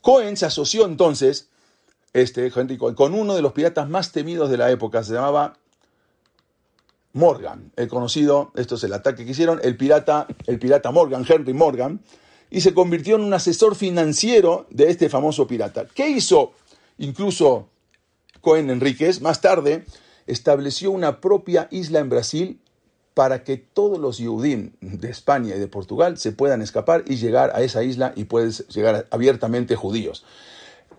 [0.00, 1.48] Cohen se asoció entonces,
[2.12, 5.58] este Henry Cohen, con uno de los piratas más temidos de la época, se llamaba
[7.12, 11.54] Morgan, el conocido, esto es el ataque que hicieron, el pirata, el pirata Morgan, Henry
[11.54, 12.00] Morgan,
[12.50, 15.86] y se convirtió en un asesor financiero de este famoso pirata.
[15.94, 16.52] ¿Qué hizo
[16.98, 17.68] incluso
[18.40, 19.20] Cohen Enríquez?
[19.20, 19.84] Más tarde
[20.26, 22.60] estableció una propia isla en Brasil
[23.16, 27.50] para que todos los Yudim de España y de Portugal se puedan escapar y llegar
[27.54, 30.22] a esa isla y pueden llegar abiertamente judíos.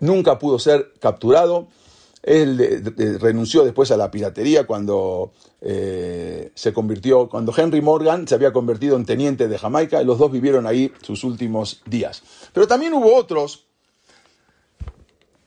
[0.00, 1.68] Nunca pudo ser capturado.
[2.24, 8.52] Él renunció después a la piratería cuando eh, se convirtió, cuando Henry Morgan se había
[8.52, 12.24] convertido en teniente de Jamaica y los dos vivieron ahí sus últimos días.
[12.52, 13.68] Pero también hubo otros,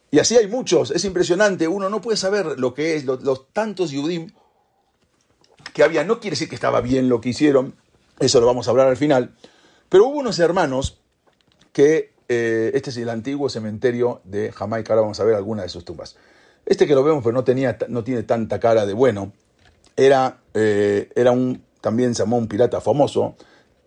[0.09, 3.91] y así hay muchos, es impresionante, uno no puede saber lo que es, los, tantos
[3.91, 4.27] Yudim
[5.73, 7.75] que había, no quiere decir que estaba bien lo que hicieron,
[8.19, 9.35] eso lo vamos a hablar al final,
[9.89, 11.01] pero hubo unos hermanos
[11.73, 15.69] que, eh, este es el antiguo cementerio de Jamaica, ahora vamos a ver alguna de
[15.69, 16.15] sus tumbas.
[16.65, 19.33] Este que lo vemos, pero no, tenía, no tiene tanta cara de bueno,
[19.97, 23.35] era, eh, era un, también se llamó un pirata famoso,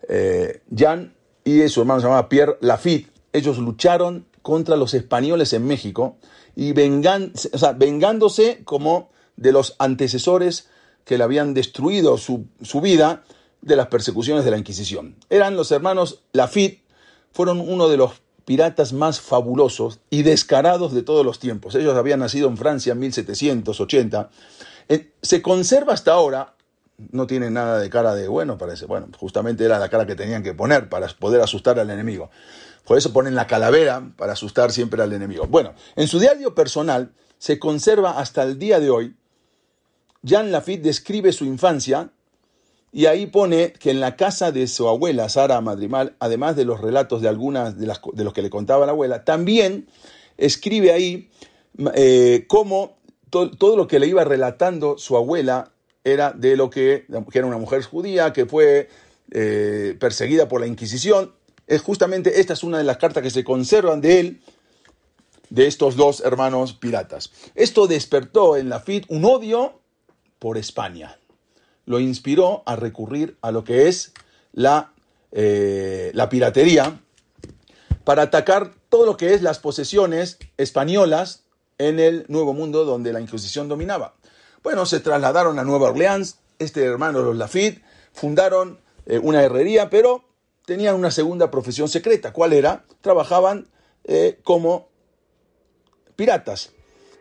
[0.07, 5.65] eh, Jan y su hermano se llamaba Pierre Lafitte, ellos lucharon contra los españoles en
[5.65, 6.17] México
[6.55, 10.69] y vengándose como de los antecesores
[11.05, 12.47] que le habían destruido su,
[12.81, 13.23] vida
[13.61, 15.15] de las persecuciones de la Inquisición.
[15.29, 16.83] Eran los hermanos Lafitte,
[17.31, 18.11] fueron uno de los
[18.43, 21.75] piratas más fabulosos y descarados de todos los tiempos.
[21.75, 24.29] Ellos habían nacido en Francia en 1780.
[24.89, 26.55] Eh, se conserva hasta ahora,
[26.97, 28.85] no tienen nada de cara de bueno, parece.
[28.85, 32.29] Bueno, justamente era la cara que tenían que poner para poder asustar al enemigo.
[32.85, 35.47] Por eso ponen la calavera para asustar siempre al enemigo.
[35.47, 39.15] Bueno, en su diario personal se conserva hasta el día de hoy.
[40.25, 42.09] Jean Lafitte describe su infancia
[42.91, 46.81] y ahí pone que en la casa de su abuela, Sara Madrimal, además de los
[46.81, 49.87] relatos de algunas de, las, de los que le contaba la abuela, también
[50.37, 51.29] escribe ahí
[51.93, 52.97] eh, cómo
[53.29, 55.73] todo lo que le iba relatando su abuela
[56.03, 58.89] era de lo que, que era una mujer judía, que fue
[59.31, 61.33] eh, perseguida por la Inquisición.
[61.67, 64.41] Es justamente esta es una de las cartas que se conservan de él,
[65.51, 67.31] de estos dos hermanos piratas.
[67.53, 69.84] Esto despertó en Lafitte un odio
[70.39, 71.17] por España.
[71.85, 74.13] Lo inspiró a recurrir a lo que es
[74.53, 74.93] la,
[75.31, 76.99] eh, la piratería
[78.03, 81.43] para atacar todo lo que es las posesiones españolas
[81.77, 84.15] en el Nuevo Mundo donde la Inquisición dominaba.
[84.63, 87.83] Bueno, se trasladaron a Nueva Orleans, este hermano los Lafitte,
[88.13, 90.23] fundaron eh, una herrería, pero
[90.65, 92.33] tenían una segunda profesión secreta.
[92.33, 92.85] ¿Cuál era?
[93.01, 93.67] Trabajaban
[94.05, 94.87] eh, como
[96.15, 96.71] piratas.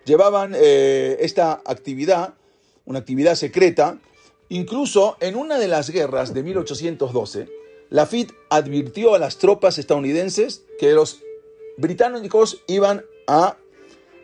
[0.04, 2.34] Llevaban esta actividad,
[2.84, 3.98] una actividad secreta,
[4.48, 7.48] incluso en una de las guerras de 1812,
[7.90, 11.20] Lafitte advirtió a las tropas estadounidenses que los
[11.76, 13.56] británicos iban a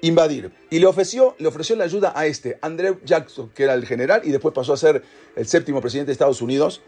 [0.02, 0.52] invadir.
[0.70, 4.22] Y le ofreció, le ofreció la ayuda a este, Andrew Jackson, que era el general
[4.24, 5.02] y después pasó a ser
[5.36, 6.80] el séptimo presidente de Estados Unidos.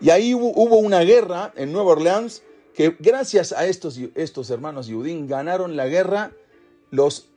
[0.00, 2.42] Y ahí hubo, una guerra en Nueva Orleans
[2.74, 6.32] que gracias a estos, estos hermanos Yudín ganaron la guerra
[6.90, 7.28] los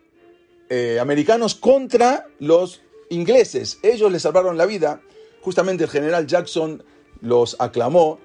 [0.69, 2.81] eh, americanos contra los
[3.13, 3.79] ingleses.
[3.83, 5.01] Ellos les salvaron la vida.
[5.41, 6.83] Justamente el general Jackson
[7.21, 8.19] los aclamó.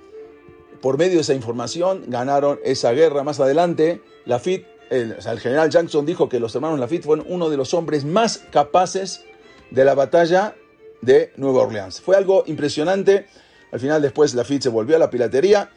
[0.80, 3.24] Por medio de esa información ganaron esa guerra.
[3.24, 7.74] Más adelante, Lafitte el, general Jackson dijo que los hermanos Lafitte fueron uno de los
[7.74, 9.24] hombres más capaces
[9.70, 10.54] de la batalla
[11.02, 12.00] de Nueva Orleans.
[12.00, 13.26] Fue algo impresionante.
[13.70, 15.70] Al final después Lafitte se volvió a la piratería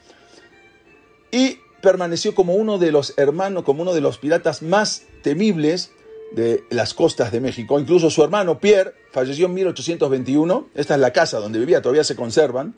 [1.32, 5.92] y permaneció como uno de los hermanos, como uno de los piratas más temibles
[6.32, 7.80] de las costas de México.
[7.80, 10.70] Incluso su hermano Pierre falleció en 1821.
[10.74, 12.74] Esta es la casa donde vivía, todavía se conservan.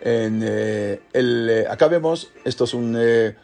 [0.00, 3.36] En, eh, el, eh, acá vemos, esto es un, eh,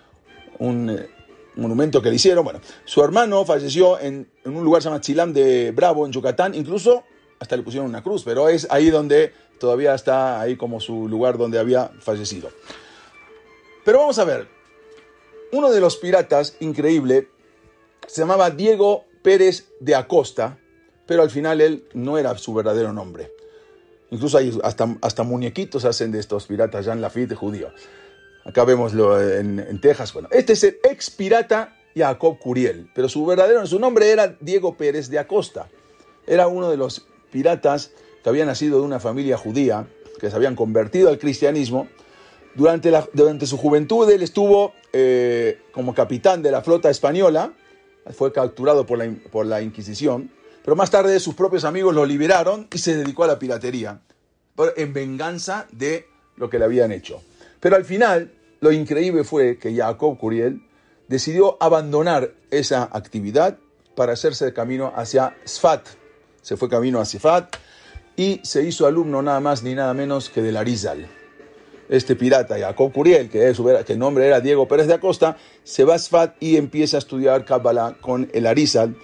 [1.57, 2.45] monumento que le hicieron.
[2.45, 6.55] Bueno, su hermano falleció en, un lugar llamado Chilam de Bravo, en Yucatán.
[6.55, 7.05] Incluso
[7.39, 11.37] hasta le pusieron una cruz, pero es ahí donde todavía está ahí como su lugar
[11.37, 12.51] donde había fallecido.
[13.85, 14.49] Pero vamos a ver,
[15.53, 17.29] uno de los piratas, increíble,
[18.07, 20.57] se llamaba Diego Pérez de Acosta,
[21.05, 23.33] pero al final él no era su verdadero nombre.
[24.13, 27.73] Incluso hay hasta, hasta muñequitos hacen de estos piratas Jean Lafitte judío.
[28.45, 30.13] Acá vemos en, en, Texas.
[30.13, 34.77] Bueno, este es el ex pirata Jacob Curiel, pero su verdadero su nombre era Diego
[34.77, 35.67] Pérez de Acosta.
[36.25, 37.91] Era uno de los piratas
[38.23, 39.89] que había nacido de una familia judía,
[40.21, 41.89] que se habían convertido al cristianismo.
[42.55, 47.55] Durante, la, durante su juventud él estuvo eh, como capitán de la flota española,
[48.15, 50.31] fue capturado por la, por la Inquisición,
[50.65, 54.01] pero más tarde sus propios amigos lo liberaron y se dedicó a la piratería,
[54.77, 57.23] en venganza de lo que le habían hecho.
[57.61, 60.63] Pero al final lo increíble fue que Jacob Curiel
[61.09, 63.59] decidió abandonar esa actividad
[63.95, 65.87] para hacerse de camino hacia Sfat.
[66.43, 67.57] Se fue camino hacia Sfat
[68.17, 71.07] y se hizo alumno nada más ni nada menos que del Arizal.
[71.89, 75.99] Este pirata, Jacob Curiel, que, el nombre era Diego Pérez de Acosta, se va a
[75.99, 78.97] Sfat y empieza a estudiar Kabbalah con el Arizal.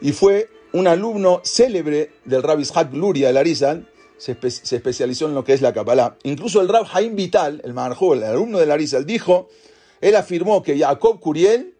[0.00, 3.88] Y fue un alumno célebre del Rabbi Ishaq Luria del Arizal,
[4.18, 6.16] se, especializó en lo que es la Kabbalah.
[6.22, 9.48] Incluso el Rab Haim Vital, el Marjol, el alumno de Larizal, dijo,
[10.00, 11.74] él afirmó que Jacob Curiel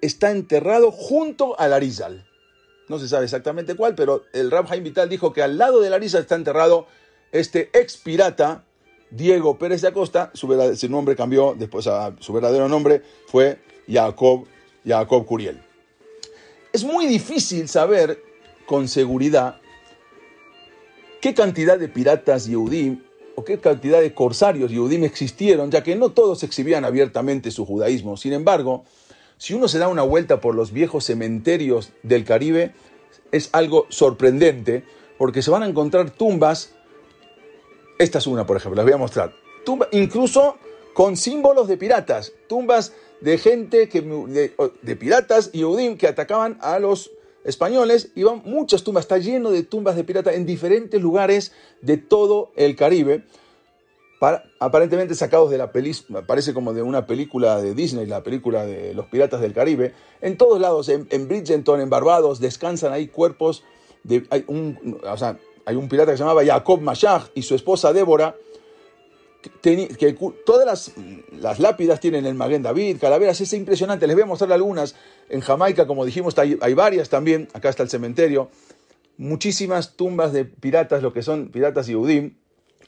[0.00, 2.26] está enterrado junto a Larizal.
[2.88, 5.90] No se sabe exactamente cuál, pero el Rab Haim Vital dijo que al lado de
[5.90, 6.86] Larizal está enterrado
[7.32, 8.64] este ex pirata
[9.14, 10.30] Diego Pérez de Acosta.
[10.34, 10.48] Su,
[10.88, 13.58] nombre cambió después a su verdadero nombre fue
[13.88, 14.46] Jacob,
[14.84, 15.62] Jacob Curiel.
[16.72, 18.20] Es muy difícil saber
[18.66, 19.60] con seguridad
[21.20, 23.02] qué cantidad de piratas Yehudim
[23.36, 28.16] o qué cantidad de corsarios Yehudim existieron, ya que no todos exhibían abiertamente su judaísmo.
[28.16, 28.84] Sin embargo,
[29.38, 32.74] si uno se da una vuelta por los viejos cementerios del Caribe,
[33.30, 34.84] es algo sorprendente,
[35.18, 36.73] porque se van a encontrar tumbas,
[37.98, 39.34] esta es una, por ejemplo, las voy a mostrar,
[39.64, 40.56] Tumba, incluso
[40.92, 46.78] con símbolos de piratas, tumbas de gente, que, de, de piratas Yehudim que atacaban a
[46.78, 47.10] los
[47.44, 52.52] españoles iban muchas tumbas, está lleno de tumbas de pirata en diferentes lugares de todo
[52.56, 53.24] el Caribe,
[54.58, 58.94] aparentemente sacados de la película, parece como de una película de Disney, la película de
[58.94, 59.92] los piratas del Caribe.
[60.22, 63.64] En todos lados, en, Bridgeton, en Barbados, descansan ahí cuerpos
[64.02, 67.54] de, hay un, o sea, hay un pirata que se llamaba Jacob Mashach y su
[67.54, 68.36] esposa Débora,
[69.60, 70.92] que, todas las,
[71.32, 74.06] las, lápidas tienen el Maguen David, calaveras, es impresionante.
[74.06, 74.94] Les voy a mostrar algunas.
[75.28, 77.48] En Jamaica, como dijimos, hay, varias también.
[77.52, 78.50] Acá está el cementerio.
[79.16, 82.34] Muchísimas tumbas de piratas, lo que son piratas y Udim.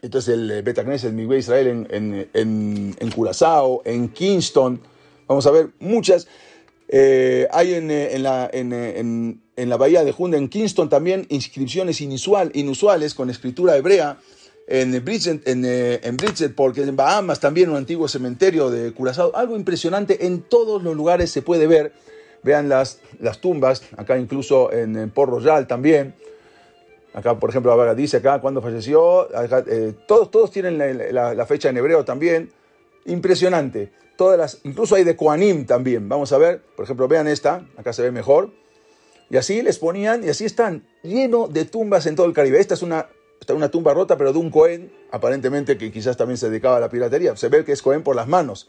[0.02, 4.80] Entonces el eh, Betacnes, el Miguel Israel en, en, en, en, Curazao, en Kingston.
[5.26, 6.28] Vamos a ver muchas.
[6.88, 12.00] Eh, hay en, eh, en, la, en, la bahía de Junda, en Kingston, también inscripciones
[12.00, 14.18] inusual, inusuales con escritura hebrea
[14.66, 16.16] en Bridget, en, eh, en
[16.54, 21.30] porque en Bahamas también un antiguo cementerio de Curazao, algo impresionante, en todos los lugares
[21.30, 21.92] se puede ver,
[22.42, 26.14] vean las, las tumbas, acá incluso en, Port Royal también,
[27.14, 29.28] acá por ejemplo dice acá cuando falleció,
[29.68, 32.50] eh, todos, todos tienen la, fecha en hebreo también,
[33.04, 37.64] impresionante, todas las, incluso hay de Koanim también, vamos a ver, por ejemplo vean esta,
[37.76, 38.50] acá se ve mejor,
[39.30, 42.60] y así les ponían, y así están, lleno de tumbas en todo el Caribe.
[42.60, 43.08] Esta es una
[43.54, 46.88] una tumba rota, pero de un Cohen, aparentemente que quizás también se dedicaba a la
[46.88, 47.36] piratería.
[47.36, 48.68] Se ve que es Cohen por las manos.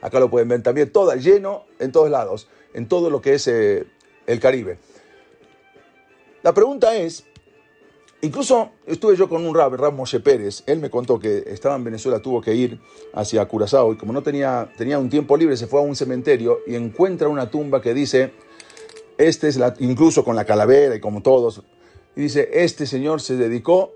[0.00, 3.46] Acá lo pueden ver también, todo lleno en todos lados, en todo lo que es
[3.46, 3.86] eh,
[4.26, 4.78] el Caribe.
[6.42, 7.24] La pregunta es,
[8.20, 11.84] incluso estuve yo con un rab, Rab Moshe Pérez, él me contó que estaba en
[11.84, 12.80] Venezuela, tuvo que ir
[13.14, 16.58] hacia Curazao y como no tenía, tenía un tiempo libre, se fue a un cementerio
[16.66, 18.32] y encuentra una tumba que dice,
[19.28, 21.62] este es la, incluso con la calavera y como todos,
[22.14, 23.92] y dice, este señor se dedicó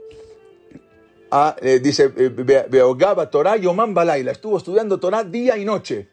[1.31, 6.09] a, eh, dice, Beogaba eh, Torah Yoman Balaila, estuvo estudiando Torah día y noche.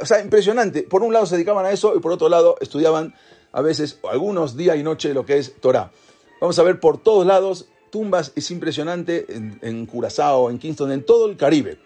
[0.00, 0.84] o sea, impresionante.
[0.84, 3.14] Por un lado se dedicaban a eso y por otro lado estudiaban
[3.52, 5.90] a veces, algunos día y noche, lo que es Torah.
[6.40, 11.26] Vamos a ver por todos lados tumbas, es impresionante en, Curazao, en Kingston, en todo
[11.26, 11.78] el Caribe.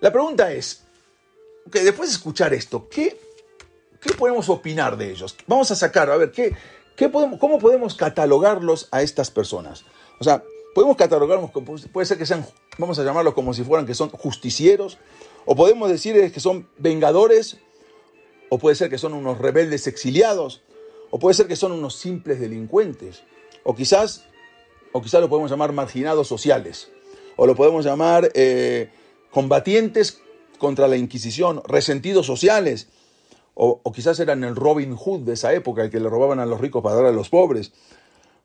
[0.00, 0.82] La pregunta es,
[1.66, 3.16] después de escuchar esto, ¿qué,
[4.04, 5.34] ¿qué podemos opinar de ellos?
[5.46, 6.54] Vamos a sacar, a ver, ¿qué,
[6.96, 9.84] ¿Cómo podemos catalogarlos a estas personas?
[10.20, 10.44] O sea,
[10.74, 12.46] podemos catalogarlos, como, puede ser que sean,
[12.78, 14.98] vamos a llamarlos como si fueran que son justicieros,
[15.46, 17.58] o podemos decir que son vengadores,
[18.50, 20.62] o puede ser que son unos rebeldes exiliados,
[21.10, 23.22] o puede ser que son unos simples delincuentes,
[23.64, 24.26] o quizás,
[24.92, 26.90] o quizás lo podemos llamar marginados sociales,
[27.36, 28.90] o lo podemos llamar eh,
[29.30, 30.20] combatientes
[30.58, 32.88] contra la Inquisición, resentidos sociales,
[33.54, 36.60] o, quizás eran el Robin Hood de esa época, el que le robaban a los
[36.60, 37.72] ricos para dar a los pobres,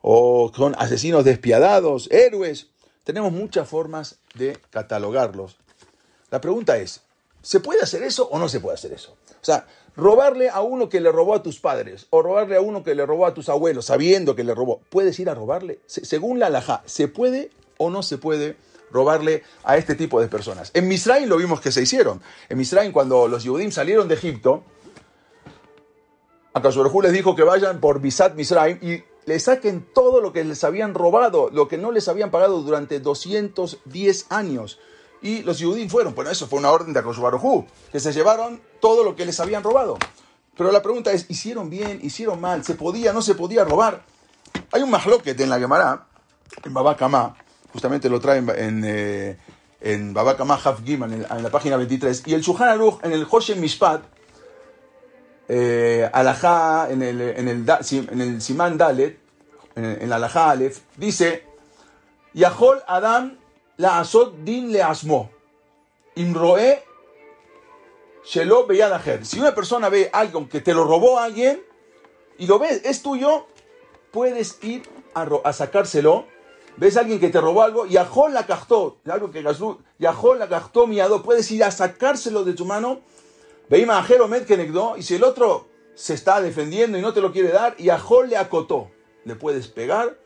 [0.01, 2.67] o son asesinos despiadados, héroes.
[3.03, 5.57] Tenemos muchas formas de catalogarlos.
[6.29, 7.01] La pregunta es,
[7.41, 9.17] ¿se puede hacer eso o no se puede hacer eso?
[9.41, 12.83] O sea, robarle a uno que le robó a tus padres o robarle a uno
[12.83, 15.79] que le robó a tus abuelos sabiendo que le robó, ¿puedes ir a robarle?
[15.87, 18.57] según la alajá, ¿se puede o no se puede
[18.91, 20.71] robarle a este tipo de personas?
[20.73, 22.21] En Misraim lo vimos que se hicieron.
[22.47, 24.63] En Misraim cuando los Yehudim salieron de Egipto,
[26.59, 30.63] Akashorhu les dijo que vayan por Bisat Misraim y le saquen todo lo que les
[30.63, 34.79] habían robado, lo que no les habían pagado durante 210 años.
[35.21, 39.03] Y los Yudim fueron, bueno, eso fue una orden de Akashorhu, que se llevaron todo
[39.03, 39.97] lo que les habían robado.
[40.57, 41.99] Pero la pregunta es, ¿hicieron bien?
[42.01, 42.63] ¿Hicieron mal?
[42.63, 43.13] ¿Se podía?
[43.13, 44.03] ¿No se podía robar?
[44.71, 46.07] Hay un mahloket en la Gemara,
[46.63, 47.35] en Babakama,
[47.71, 49.37] justamente lo traen en, eh,
[49.81, 53.59] en Babakama Haf Gimel, en, la página 23, y el Shuhan Aruch en el Hoshem
[53.59, 54.01] Mishpat,
[55.49, 59.17] eh, alajá, en el, en el, en el Simán Dalet,
[59.75, 61.43] en, el, alajá Aleph, dice,
[62.35, 63.35] Yahol Adam
[63.77, 65.31] la asot din le asmo,
[66.15, 66.83] imroe
[68.23, 69.25] shelo beyadajer.
[69.25, 71.63] Si una persona ve algo que te lo robó alguien
[72.37, 73.47] y lo ves, es tuyo,
[74.11, 74.83] puedes ir
[75.15, 76.25] a, sacárselo.
[76.77, 79.43] Ves a alguien que te robó algo, Yahol la cachtó, algo que
[79.97, 83.01] Yahol la cachtó miado, puedes ir a sacárselo de tu mano
[83.69, 87.49] Veima Ajero Medkenegdo, y si el otro se está defendiendo y no te lo quiere
[87.49, 88.89] dar, y Ajol le acotó,
[89.25, 90.17] le puedes pegar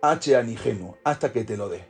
[0.00, 1.84] H anigeno hasta que te lo dé.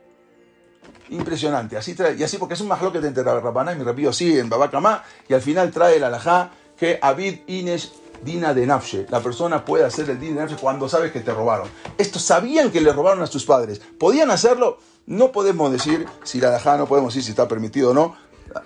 [1.11, 4.37] Impresionante, así trae, y así porque es un te entre Rabbaná y mi repito sí
[4.37, 7.93] en Babacamá, y al final trae el alajá que Abid Ines
[8.25, 9.07] Dina de Nafshe.
[9.09, 11.69] La persona puede hacer el Dina de Nafshe cuando sabes que te robaron.
[11.97, 13.81] Estos sabían que le robaron a sus padres.
[14.01, 14.79] ¿Podían hacerlo?
[15.07, 18.17] No podemos decir si la alajá, no podemos decir si está permitido o no,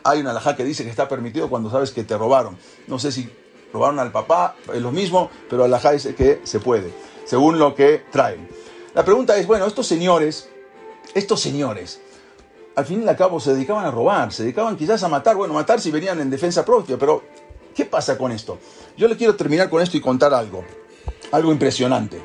[0.05, 2.57] hay una alajá que dice que está permitido cuando sabes que te robaron.
[2.87, 3.30] No sé si
[3.72, 6.93] robaron al papá, es lo mismo, pero alajá dice que se puede,
[7.24, 8.49] según lo que traen.
[8.95, 10.49] La pregunta es, bueno, estos señores,
[11.14, 12.01] estos señores,
[12.74, 15.55] al fin y al cabo se dedicaban a robar, se dedicaban quizás a matar, bueno,
[15.55, 17.22] matar si venían en defensa propia, pero
[17.74, 18.59] ¿qué pasa con esto?
[18.97, 20.64] Yo le quiero terminar con esto y contar algo,
[21.32, 22.22] algo impresionante.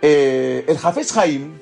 [0.00, 1.58] Eh, el Jafes Haim,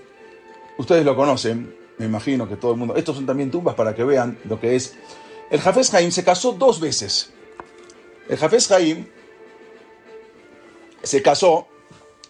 [0.78, 2.96] ustedes lo conocen, me imagino que todo el mundo.
[2.96, 4.94] Estos son también tumbas para que vean lo que es.
[5.51, 7.30] El Jafes Haim se casó dos veces.
[8.26, 9.07] El Jafes Haim
[11.03, 11.66] se casó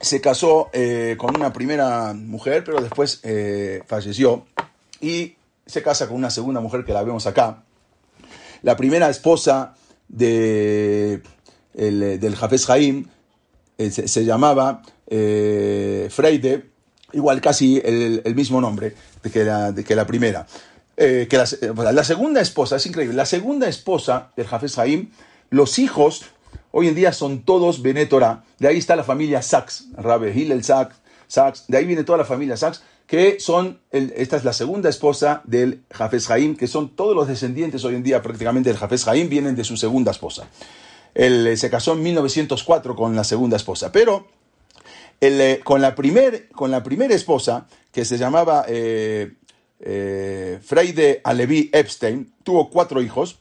[0.00, 4.46] se casó eh, con una primera mujer, pero después eh, falleció
[5.00, 7.62] y se casa con una segunda mujer que la vemos acá.
[8.62, 9.74] La primera esposa
[10.08, 11.22] de,
[11.74, 13.06] del Jafes Jaim
[13.78, 16.70] se, llamaba Freide,
[17.12, 18.94] igual casi el, mismo nombre
[19.32, 20.46] que la, que la primera.
[20.96, 25.10] que la, la, segunda esposa, es increíble, la segunda esposa del Jafes Jaim,
[25.50, 26.24] los hijos
[26.72, 28.44] Hoy en día son todos Benetora.
[28.58, 30.96] De ahí está la familia Sachs, Rabbe Hillel Sachs,
[31.26, 31.64] Sachs.
[31.66, 35.82] De ahí viene toda la familia Sachs, que son, esta es la segunda esposa del
[35.90, 39.56] Jafes Haim, que son todos los descendientes hoy en día prácticamente del Jafes Haim, vienen
[39.56, 40.46] de su segunda esposa.
[41.14, 44.28] Él eh, se casó en 1904 con la segunda esposa, pero
[45.20, 49.34] eh, con, la primer, con la primera esposa, que se llamaba eh,
[49.80, 53.38] eh, Freide Alevi Epstein, tuvo cuatro hijos.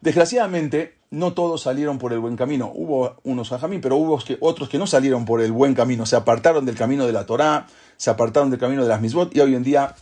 [0.00, 2.70] Desgraciadamente, no todos salieron por el buen camino.
[2.74, 6.06] Hubo unos jajamín, pero hubo otros que no salieron por el buen camino.
[6.06, 7.66] Se apartaron del camino de la Torá,
[7.96, 9.94] se apartaron del camino de las misbot y hoy en día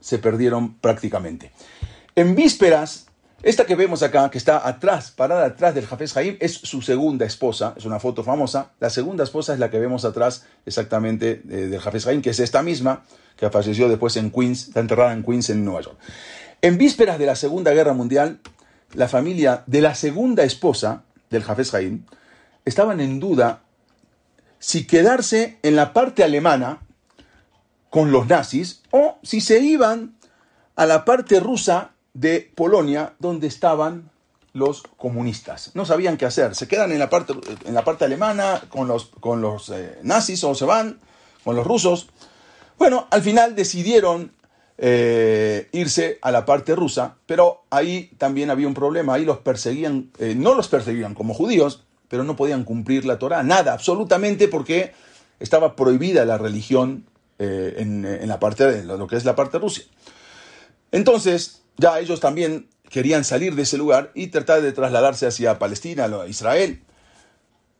[0.00, 1.52] se perdieron prácticamente.
[2.16, 3.06] En vísperas,
[3.42, 7.26] esta que vemos acá, que está atrás, parada atrás del Jafes Jaim, es su segunda
[7.26, 8.70] esposa, es una foto famosa.
[8.78, 12.38] La segunda esposa es la que vemos atrás exactamente eh, del Jafes Jaim, que es
[12.38, 13.04] esta misma,
[13.36, 15.98] que falleció después en Queens, está enterrada en Queens, en Nueva York.
[16.60, 18.38] En vísperas de la Segunda Guerra Mundial,
[18.94, 22.04] la familia de la segunda esposa del Jafes Haim
[22.64, 23.62] estaban en duda
[24.58, 26.80] si quedarse en la parte alemana
[27.90, 30.14] con los nazis o si se iban
[30.76, 34.10] a la parte rusa de Polonia donde estaban
[34.52, 35.70] los comunistas.
[35.74, 36.54] No sabían qué hacer.
[36.54, 37.34] Se quedan en la parte,
[37.64, 41.00] en la parte alemana con los, con los eh, nazis o se van
[41.44, 42.08] con los rusos.
[42.78, 44.32] Bueno, al final decidieron
[44.78, 50.10] eh, irse a la parte rusa, pero ahí también había un problema, ahí los perseguían,
[50.18, 54.92] eh, no los perseguían como judíos, pero no podían cumplir la Torah, nada, absolutamente porque
[55.38, 57.06] estaba prohibida la religión
[57.38, 59.82] eh, en, la parte lo que es la parte rusa.
[60.90, 66.04] Entonces, ya ellos también querían salir de ese lugar y tratar de trasladarse hacia Palestina,
[66.04, 66.82] a Israel.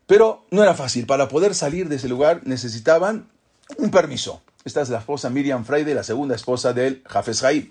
[0.06, 1.06] Pero no era fácil.
[1.06, 3.28] Para poder salir de ese lugar necesitaban
[3.78, 4.42] un permiso.
[4.64, 7.70] Esta es la esposa Miriam Freide, la segunda esposa del Jafes Haim.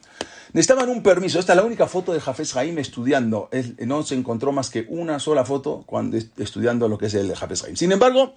[0.54, 1.40] Necesitaban un permiso.
[1.40, 3.50] Esta es la única foto de Jafes Haim estudiando.
[3.80, 7.64] no se encontró más que una sola foto cuando estudiando lo que es el Jafes
[7.64, 7.76] Haim.
[7.76, 8.36] Sin embargo,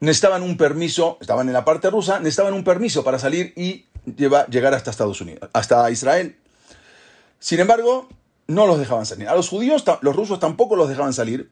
[0.00, 4.74] necesitaban un permiso, estaban en la parte rusa, necesitaban un permiso para salir y llegar
[4.74, 6.36] hasta Estados Unidos, hasta Israel.
[7.42, 8.08] Sin embargo,
[8.46, 9.28] no los dejaban salir.
[9.28, 11.50] A los judíos, los rusos tampoco los dejaban salir.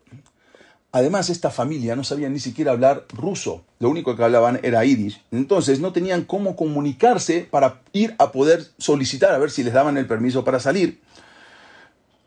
[0.92, 5.20] Además, esta familia no sabía ni siquiera hablar ruso, lo único que hablaban era yiddish.
[5.32, 9.96] Entonces no tenían cómo comunicarse para ir a poder solicitar a ver si les daban
[9.96, 11.00] el permiso para salir.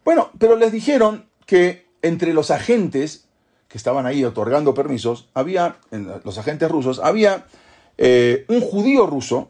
[0.03, 3.30] Bueno, pero les dijeron que entre los agentes
[3.70, 5.78] que estaban ahí otorgando permisos, había,
[6.26, 7.45] los agentes rusos, había
[7.97, 9.47] eh, un judío ruso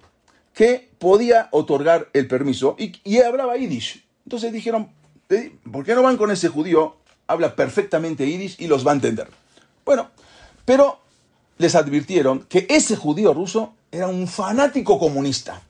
[0.53, 4.02] que podía otorgar el permiso y, y hablaba yiddish.
[4.25, 4.89] Entonces dijeron,
[5.71, 6.97] ¿por qué no van con ese judío
[7.27, 9.27] habla perfectamente iris y los va a entender.
[9.85, 10.09] Bueno,
[10.65, 10.99] pero
[11.57, 15.61] les advirtieron que ese judío ruso era un fanático comunista.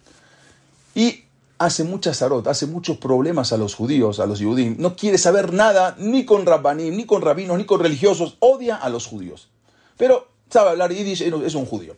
[0.96, 1.24] Y
[1.58, 4.78] hace mucha zarot, hace muchos problemas a los judíos, a los judíos.
[4.78, 8.38] No quiere saber nada ni con rabbanim, ni con rabinos, ni con religiosos.
[8.40, 9.50] Odia a los judíos.
[9.98, 11.96] Pero sabe hablar yiddish, es un judío.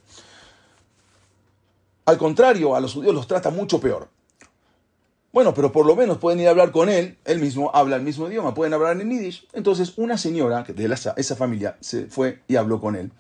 [2.06, 4.08] Al contrario, a los judíos los trata mucho peor.
[5.36, 8.04] Bueno, pero por lo menos pueden ir a hablar con él, él mismo habla el
[8.04, 9.46] mismo idioma, pueden hablar en Yiddish.
[9.52, 13.12] Entonces, una señora de esa familia se fue y habló con él.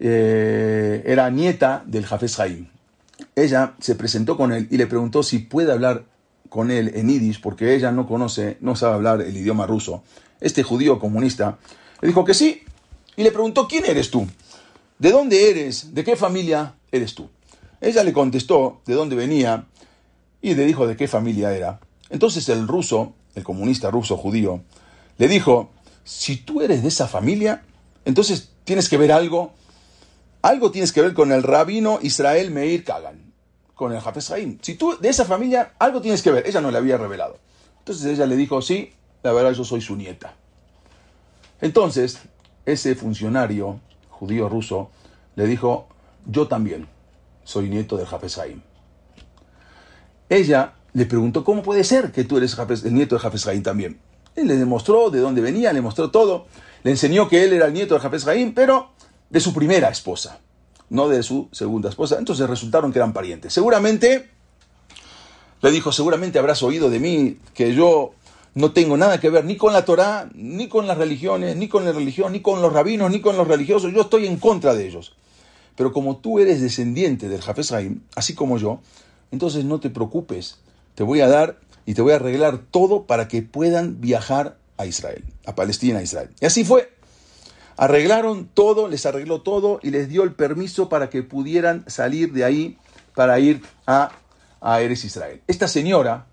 [0.00, 2.68] Eh, era nieta del Jafes Haim.
[3.36, 6.06] Ella se presentó con él y le preguntó si puede hablar
[6.48, 10.02] con él en Yiddish, porque ella no conoce, no sabe hablar el idioma ruso.
[10.40, 11.58] Este judío comunista
[12.00, 12.62] le dijo que sí
[13.16, 14.26] y le preguntó: ¿Quién eres tú?
[14.98, 15.92] ¿De dónde eres?
[15.92, 17.28] ¿De qué familia eres tú?
[17.82, 19.66] Ella le contestó de dónde venía
[20.44, 21.80] y le dijo de qué familia era.
[22.10, 24.62] Entonces el ruso, el comunista ruso judío,
[25.16, 25.70] le dijo,
[26.04, 27.62] si tú eres de esa familia,
[28.04, 29.54] entonces tienes que ver algo,
[30.42, 33.32] algo tienes que ver con el rabino Israel Meir Kagan,
[33.74, 34.58] con el Hafez Haim.
[34.60, 36.46] Si tú de esa familia, algo tienes que ver.
[36.46, 37.38] Ella no le había revelado.
[37.78, 38.92] Entonces ella le dijo, sí,
[39.22, 40.34] la verdad yo soy su nieta.
[41.62, 42.18] Entonces,
[42.66, 43.80] ese funcionario
[44.10, 44.90] judío ruso
[45.36, 45.88] le dijo,
[46.26, 46.86] yo también
[47.44, 48.60] soy nieto del Hafez Haim
[50.28, 53.98] ella le preguntó, ¿cómo puede ser que tú eres el nieto de Jafes también?
[54.36, 56.46] Él le demostró de dónde venía, le mostró todo,
[56.82, 58.90] le enseñó que él era el nieto de Jafes pero
[59.30, 60.40] de su primera esposa,
[60.90, 62.16] no de su segunda esposa.
[62.18, 63.52] Entonces resultaron que eran parientes.
[63.52, 64.30] Seguramente,
[65.62, 68.12] le dijo, seguramente habrás oído de mí que yo
[68.54, 71.84] no tengo nada que ver ni con la Torá, ni con las religiones, ni con
[71.84, 73.92] la religión, ni con los rabinos, ni con los religiosos.
[73.92, 75.14] Yo estoy en contra de ellos.
[75.76, 77.74] pero como tú eres descendiente del Jafes
[78.14, 78.80] así como yo,
[79.30, 80.58] entonces no te preocupes,
[80.94, 84.86] te voy a dar y te voy a arreglar todo para que puedan viajar a
[84.86, 86.30] Israel, a Palestina, a Israel.
[86.40, 86.92] Y así fue.
[87.76, 92.44] Arreglaron todo, les arregló todo y les dio el permiso para que pudieran salir de
[92.44, 92.78] ahí
[93.14, 94.12] para ir a,
[94.60, 95.42] a Eres Israel.
[95.48, 96.26] Esta señora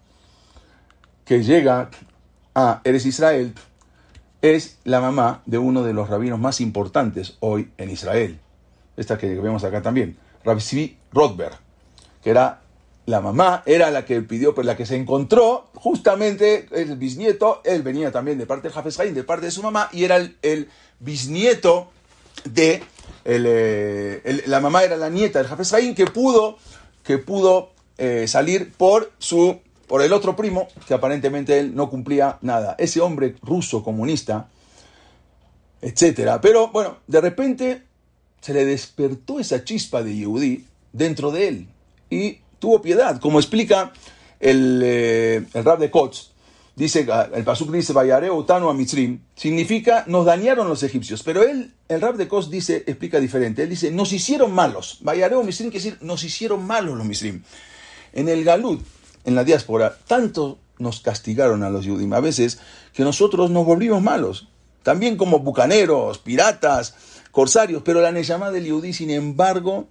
[1.25, 1.89] que llega
[2.53, 3.55] a Eres Israel
[4.41, 8.39] es la mamá de uno de los rabinos más importantes hoy en Israel.
[8.97, 11.57] Esta que vemos acá también, Rabbi Rothberg,
[12.23, 12.60] que era
[13.11, 17.83] la mamá, era la que pidió, pues la que se encontró, justamente el bisnieto, él
[17.83, 20.69] venía también de parte del Jafes Haim, de parte de su mamá, y era el
[20.99, 21.91] bisnieto
[22.45, 22.83] de
[23.23, 26.57] eh, la mamá era la nieta del Jafes Haim que pudo,
[27.03, 32.37] que pudo eh, salir por su por el otro primo, que aparentemente él no cumplía
[32.41, 32.77] nada.
[32.79, 34.47] Ese hombre ruso comunista,
[35.81, 36.39] etcétera.
[36.39, 37.83] Pero bueno, de repente
[38.39, 41.67] se le despertó esa chispa de Yehudi dentro de él
[42.09, 43.91] y tuvo piedad, como explica
[44.39, 46.31] el, eh, el rab de Kotz,
[46.75, 51.23] dice, ah, el pasuk dice, Vayareo Tano a Mitzrim, significa nos dañaron los egipcios.
[51.23, 53.63] Pero él, el rab de Kos dice, explica diferente.
[53.63, 54.99] Él dice, nos hicieron malos.
[55.01, 57.43] Vayareo Mitzrim quiere decir, nos hicieron malos los Mitzrim.
[58.13, 58.81] En el Galut,
[59.25, 62.59] en la diáspora, tanto nos castigaron a los Yudim a veces
[62.93, 64.47] que nosotros nos volvimos malos.
[64.83, 66.95] También como bucaneros, piratas,
[67.31, 67.81] corsarios.
[67.83, 69.87] Pero la Neyamá del Yudí, sin embargo,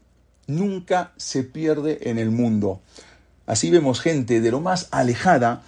[0.50, 2.80] nunca se pierde en el mundo.
[3.46, 5.62] Así vemos gente de lo más alejada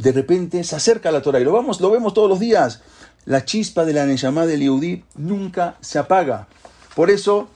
[0.00, 2.80] de repente se acerca a la Torah y lo, vamos, lo vemos todos los días.
[3.26, 6.48] La chispa de la Neyamá del Yehudí nunca se apaga.
[6.94, 7.48] Por eso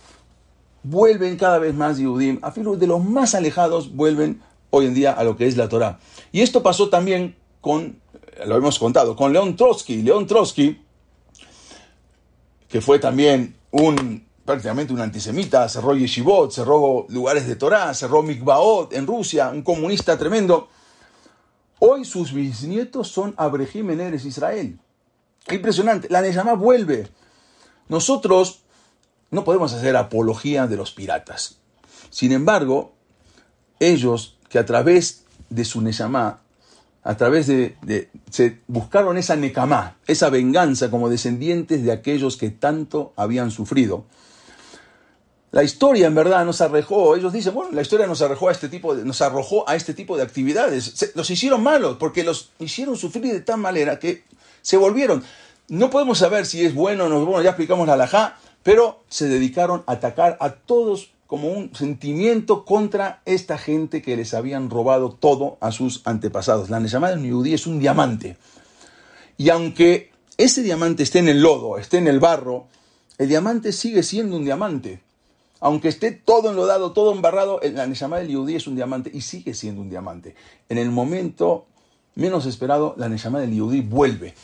[0.82, 5.12] vuelven cada vez más Yehudim, a filo de los más alejados, vuelven hoy en día
[5.12, 5.98] a lo que es la Torah.
[6.32, 7.98] Y esto pasó también con,
[8.44, 10.02] lo hemos contado, con León Trotsky.
[10.02, 10.82] León Trotsky,
[12.68, 18.92] que fue también un prácticamente un antisemita, cerró yeshivot, cerró lugares de Torah, cerró mikvaot
[18.92, 20.68] en Rusia, un comunista tremendo.
[21.78, 24.78] Hoy sus bisnietos son Abraham en Israel.
[25.50, 26.08] Impresionante.
[26.10, 27.08] La Neyamá vuelve.
[27.88, 28.62] Nosotros
[29.30, 31.58] no podemos hacer apología de los piratas.
[32.10, 32.94] Sin embargo,
[33.80, 36.40] ellos que a través de su Neyamá,
[37.02, 37.76] a través de,
[38.30, 44.06] se buscaron esa Nekamá, esa venganza como descendientes de aquellos que tanto habían sufrido.
[45.54, 48.68] La historia en verdad nos arrojó, ellos dicen, bueno, la historia nos arrojó a este
[48.68, 51.12] tipo de, nos arrojó a este tipo de actividades.
[51.14, 54.24] los hicieron malos porque los hicieron sufrir de tal manera que
[54.62, 55.22] se volvieron.
[55.68, 59.28] No podemos saber si es bueno o no bueno, ya explicamos la alajá, pero se
[59.28, 65.10] dedicaron a atacar a todos como un sentimiento contra esta gente que les habían robado
[65.12, 66.68] todo a sus antepasados.
[66.68, 68.38] La llamada Yudí es un diamante.
[69.36, 72.66] Y aunque ese diamante esté en el lodo, esté en el barro,
[73.18, 75.03] el diamante sigue siendo un diamante
[75.64, 79.54] aunque esté todo enlodado, todo embarrado, la Neshama del Yehudí es un diamante y sigue
[79.54, 80.34] siendo un diamante.
[80.68, 81.64] En el momento
[82.16, 84.34] menos esperado, la Neshama del Yehudí vuelve.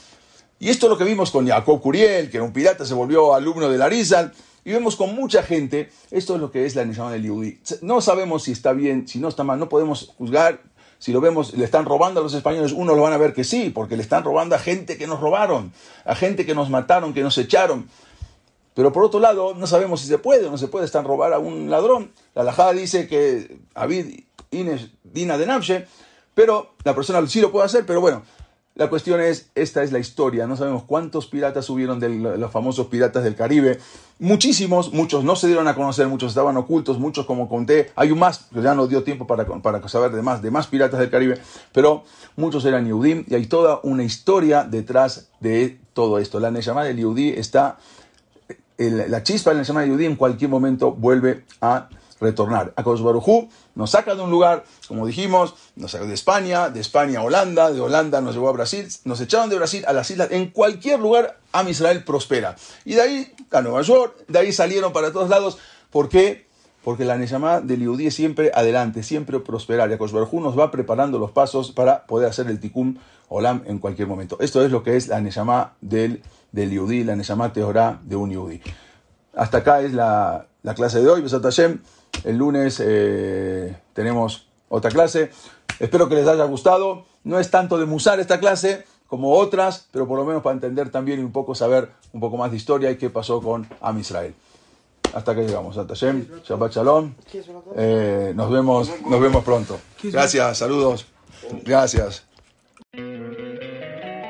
[0.58, 3.34] Y esto es lo que vimos con Jacob Curiel, que era un pirata, se volvió
[3.34, 4.32] alumno de Larizal.
[4.64, 7.60] Y vemos con mucha gente, esto es lo que es la Neshama del Yehudí.
[7.82, 10.62] No sabemos si está bien, si no está mal, no podemos juzgar.
[10.98, 13.44] Si lo vemos, le están robando a los españoles, uno lo van a ver que
[13.44, 15.70] sí, porque le están robando a gente que nos robaron,
[16.06, 17.90] a gente que nos mataron, que nos echaron.
[18.74, 21.32] Pero por otro lado, no sabemos si se puede o no se puede estar robar
[21.32, 22.12] a un ladrón.
[22.34, 25.86] La lajada dice que David Ines Dina de Nafshe,
[26.34, 28.22] pero la persona sí lo puede hacer, pero bueno,
[28.76, 32.86] la cuestión es, esta es la historia, no sabemos cuántos piratas subieron de los famosos
[32.86, 33.78] piratas del Caribe,
[34.18, 38.20] muchísimos, muchos no se dieron a conocer, muchos estaban ocultos, muchos como conté, hay un
[38.20, 41.10] más, que ya no dio tiempo para, para saber de más, de más piratas del
[41.10, 41.38] Caribe,
[41.72, 42.04] pero
[42.36, 46.40] muchos eran Yehudim y hay toda una historia detrás de todo esto.
[46.40, 47.76] La Neshama del Yehudí está
[48.88, 51.88] la chispa en la semana de Yudí en cualquier momento vuelve a
[52.20, 52.72] retornar.
[52.76, 57.20] A Barujú nos saca de un lugar, como dijimos, nos sacó de España, de España
[57.20, 60.28] a Holanda, de Holanda nos llevó a Brasil, nos echaron de Brasil a las islas,
[60.30, 62.56] en cualquier lugar Am Israel prospera.
[62.84, 65.58] Y de ahí a Nueva York, de ahí salieron para todos lados.
[65.90, 66.46] ¿Por qué?
[66.84, 69.90] Porque la Neshama del Yudí es siempre adelante, siempre prosperar.
[69.90, 74.08] Y Barujú nos va preparando los pasos para poder hacer el Tikkun Olam en cualquier
[74.08, 74.38] momento.
[74.40, 76.22] Esto es lo que es la Neshama del
[76.52, 78.60] del Yudí, la Neshama Teorá de un Yudí.
[79.34, 81.80] Hasta acá es la, clase de hoy, Besat Hashem.
[82.24, 85.30] El lunes eh, tenemos otra clase.
[85.78, 87.04] Espero que les haya gustado.
[87.24, 90.90] No es tanto de musar esta clase como otras, pero por lo menos para entender
[90.90, 93.98] también y un poco saber un poco más de historia y qué pasó con Am
[93.98, 94.34] Israel.
[95.12, 95.76] Hasta que llegamos.
[95.76, 97.14] Hashem, Shabbat Shalom.
[97.76, 99.78] Eh, nos, vemos, nos vemos pronto.
[100.02, 101.06] Gracias, saludos.
[101.64, 102.29] Gracias.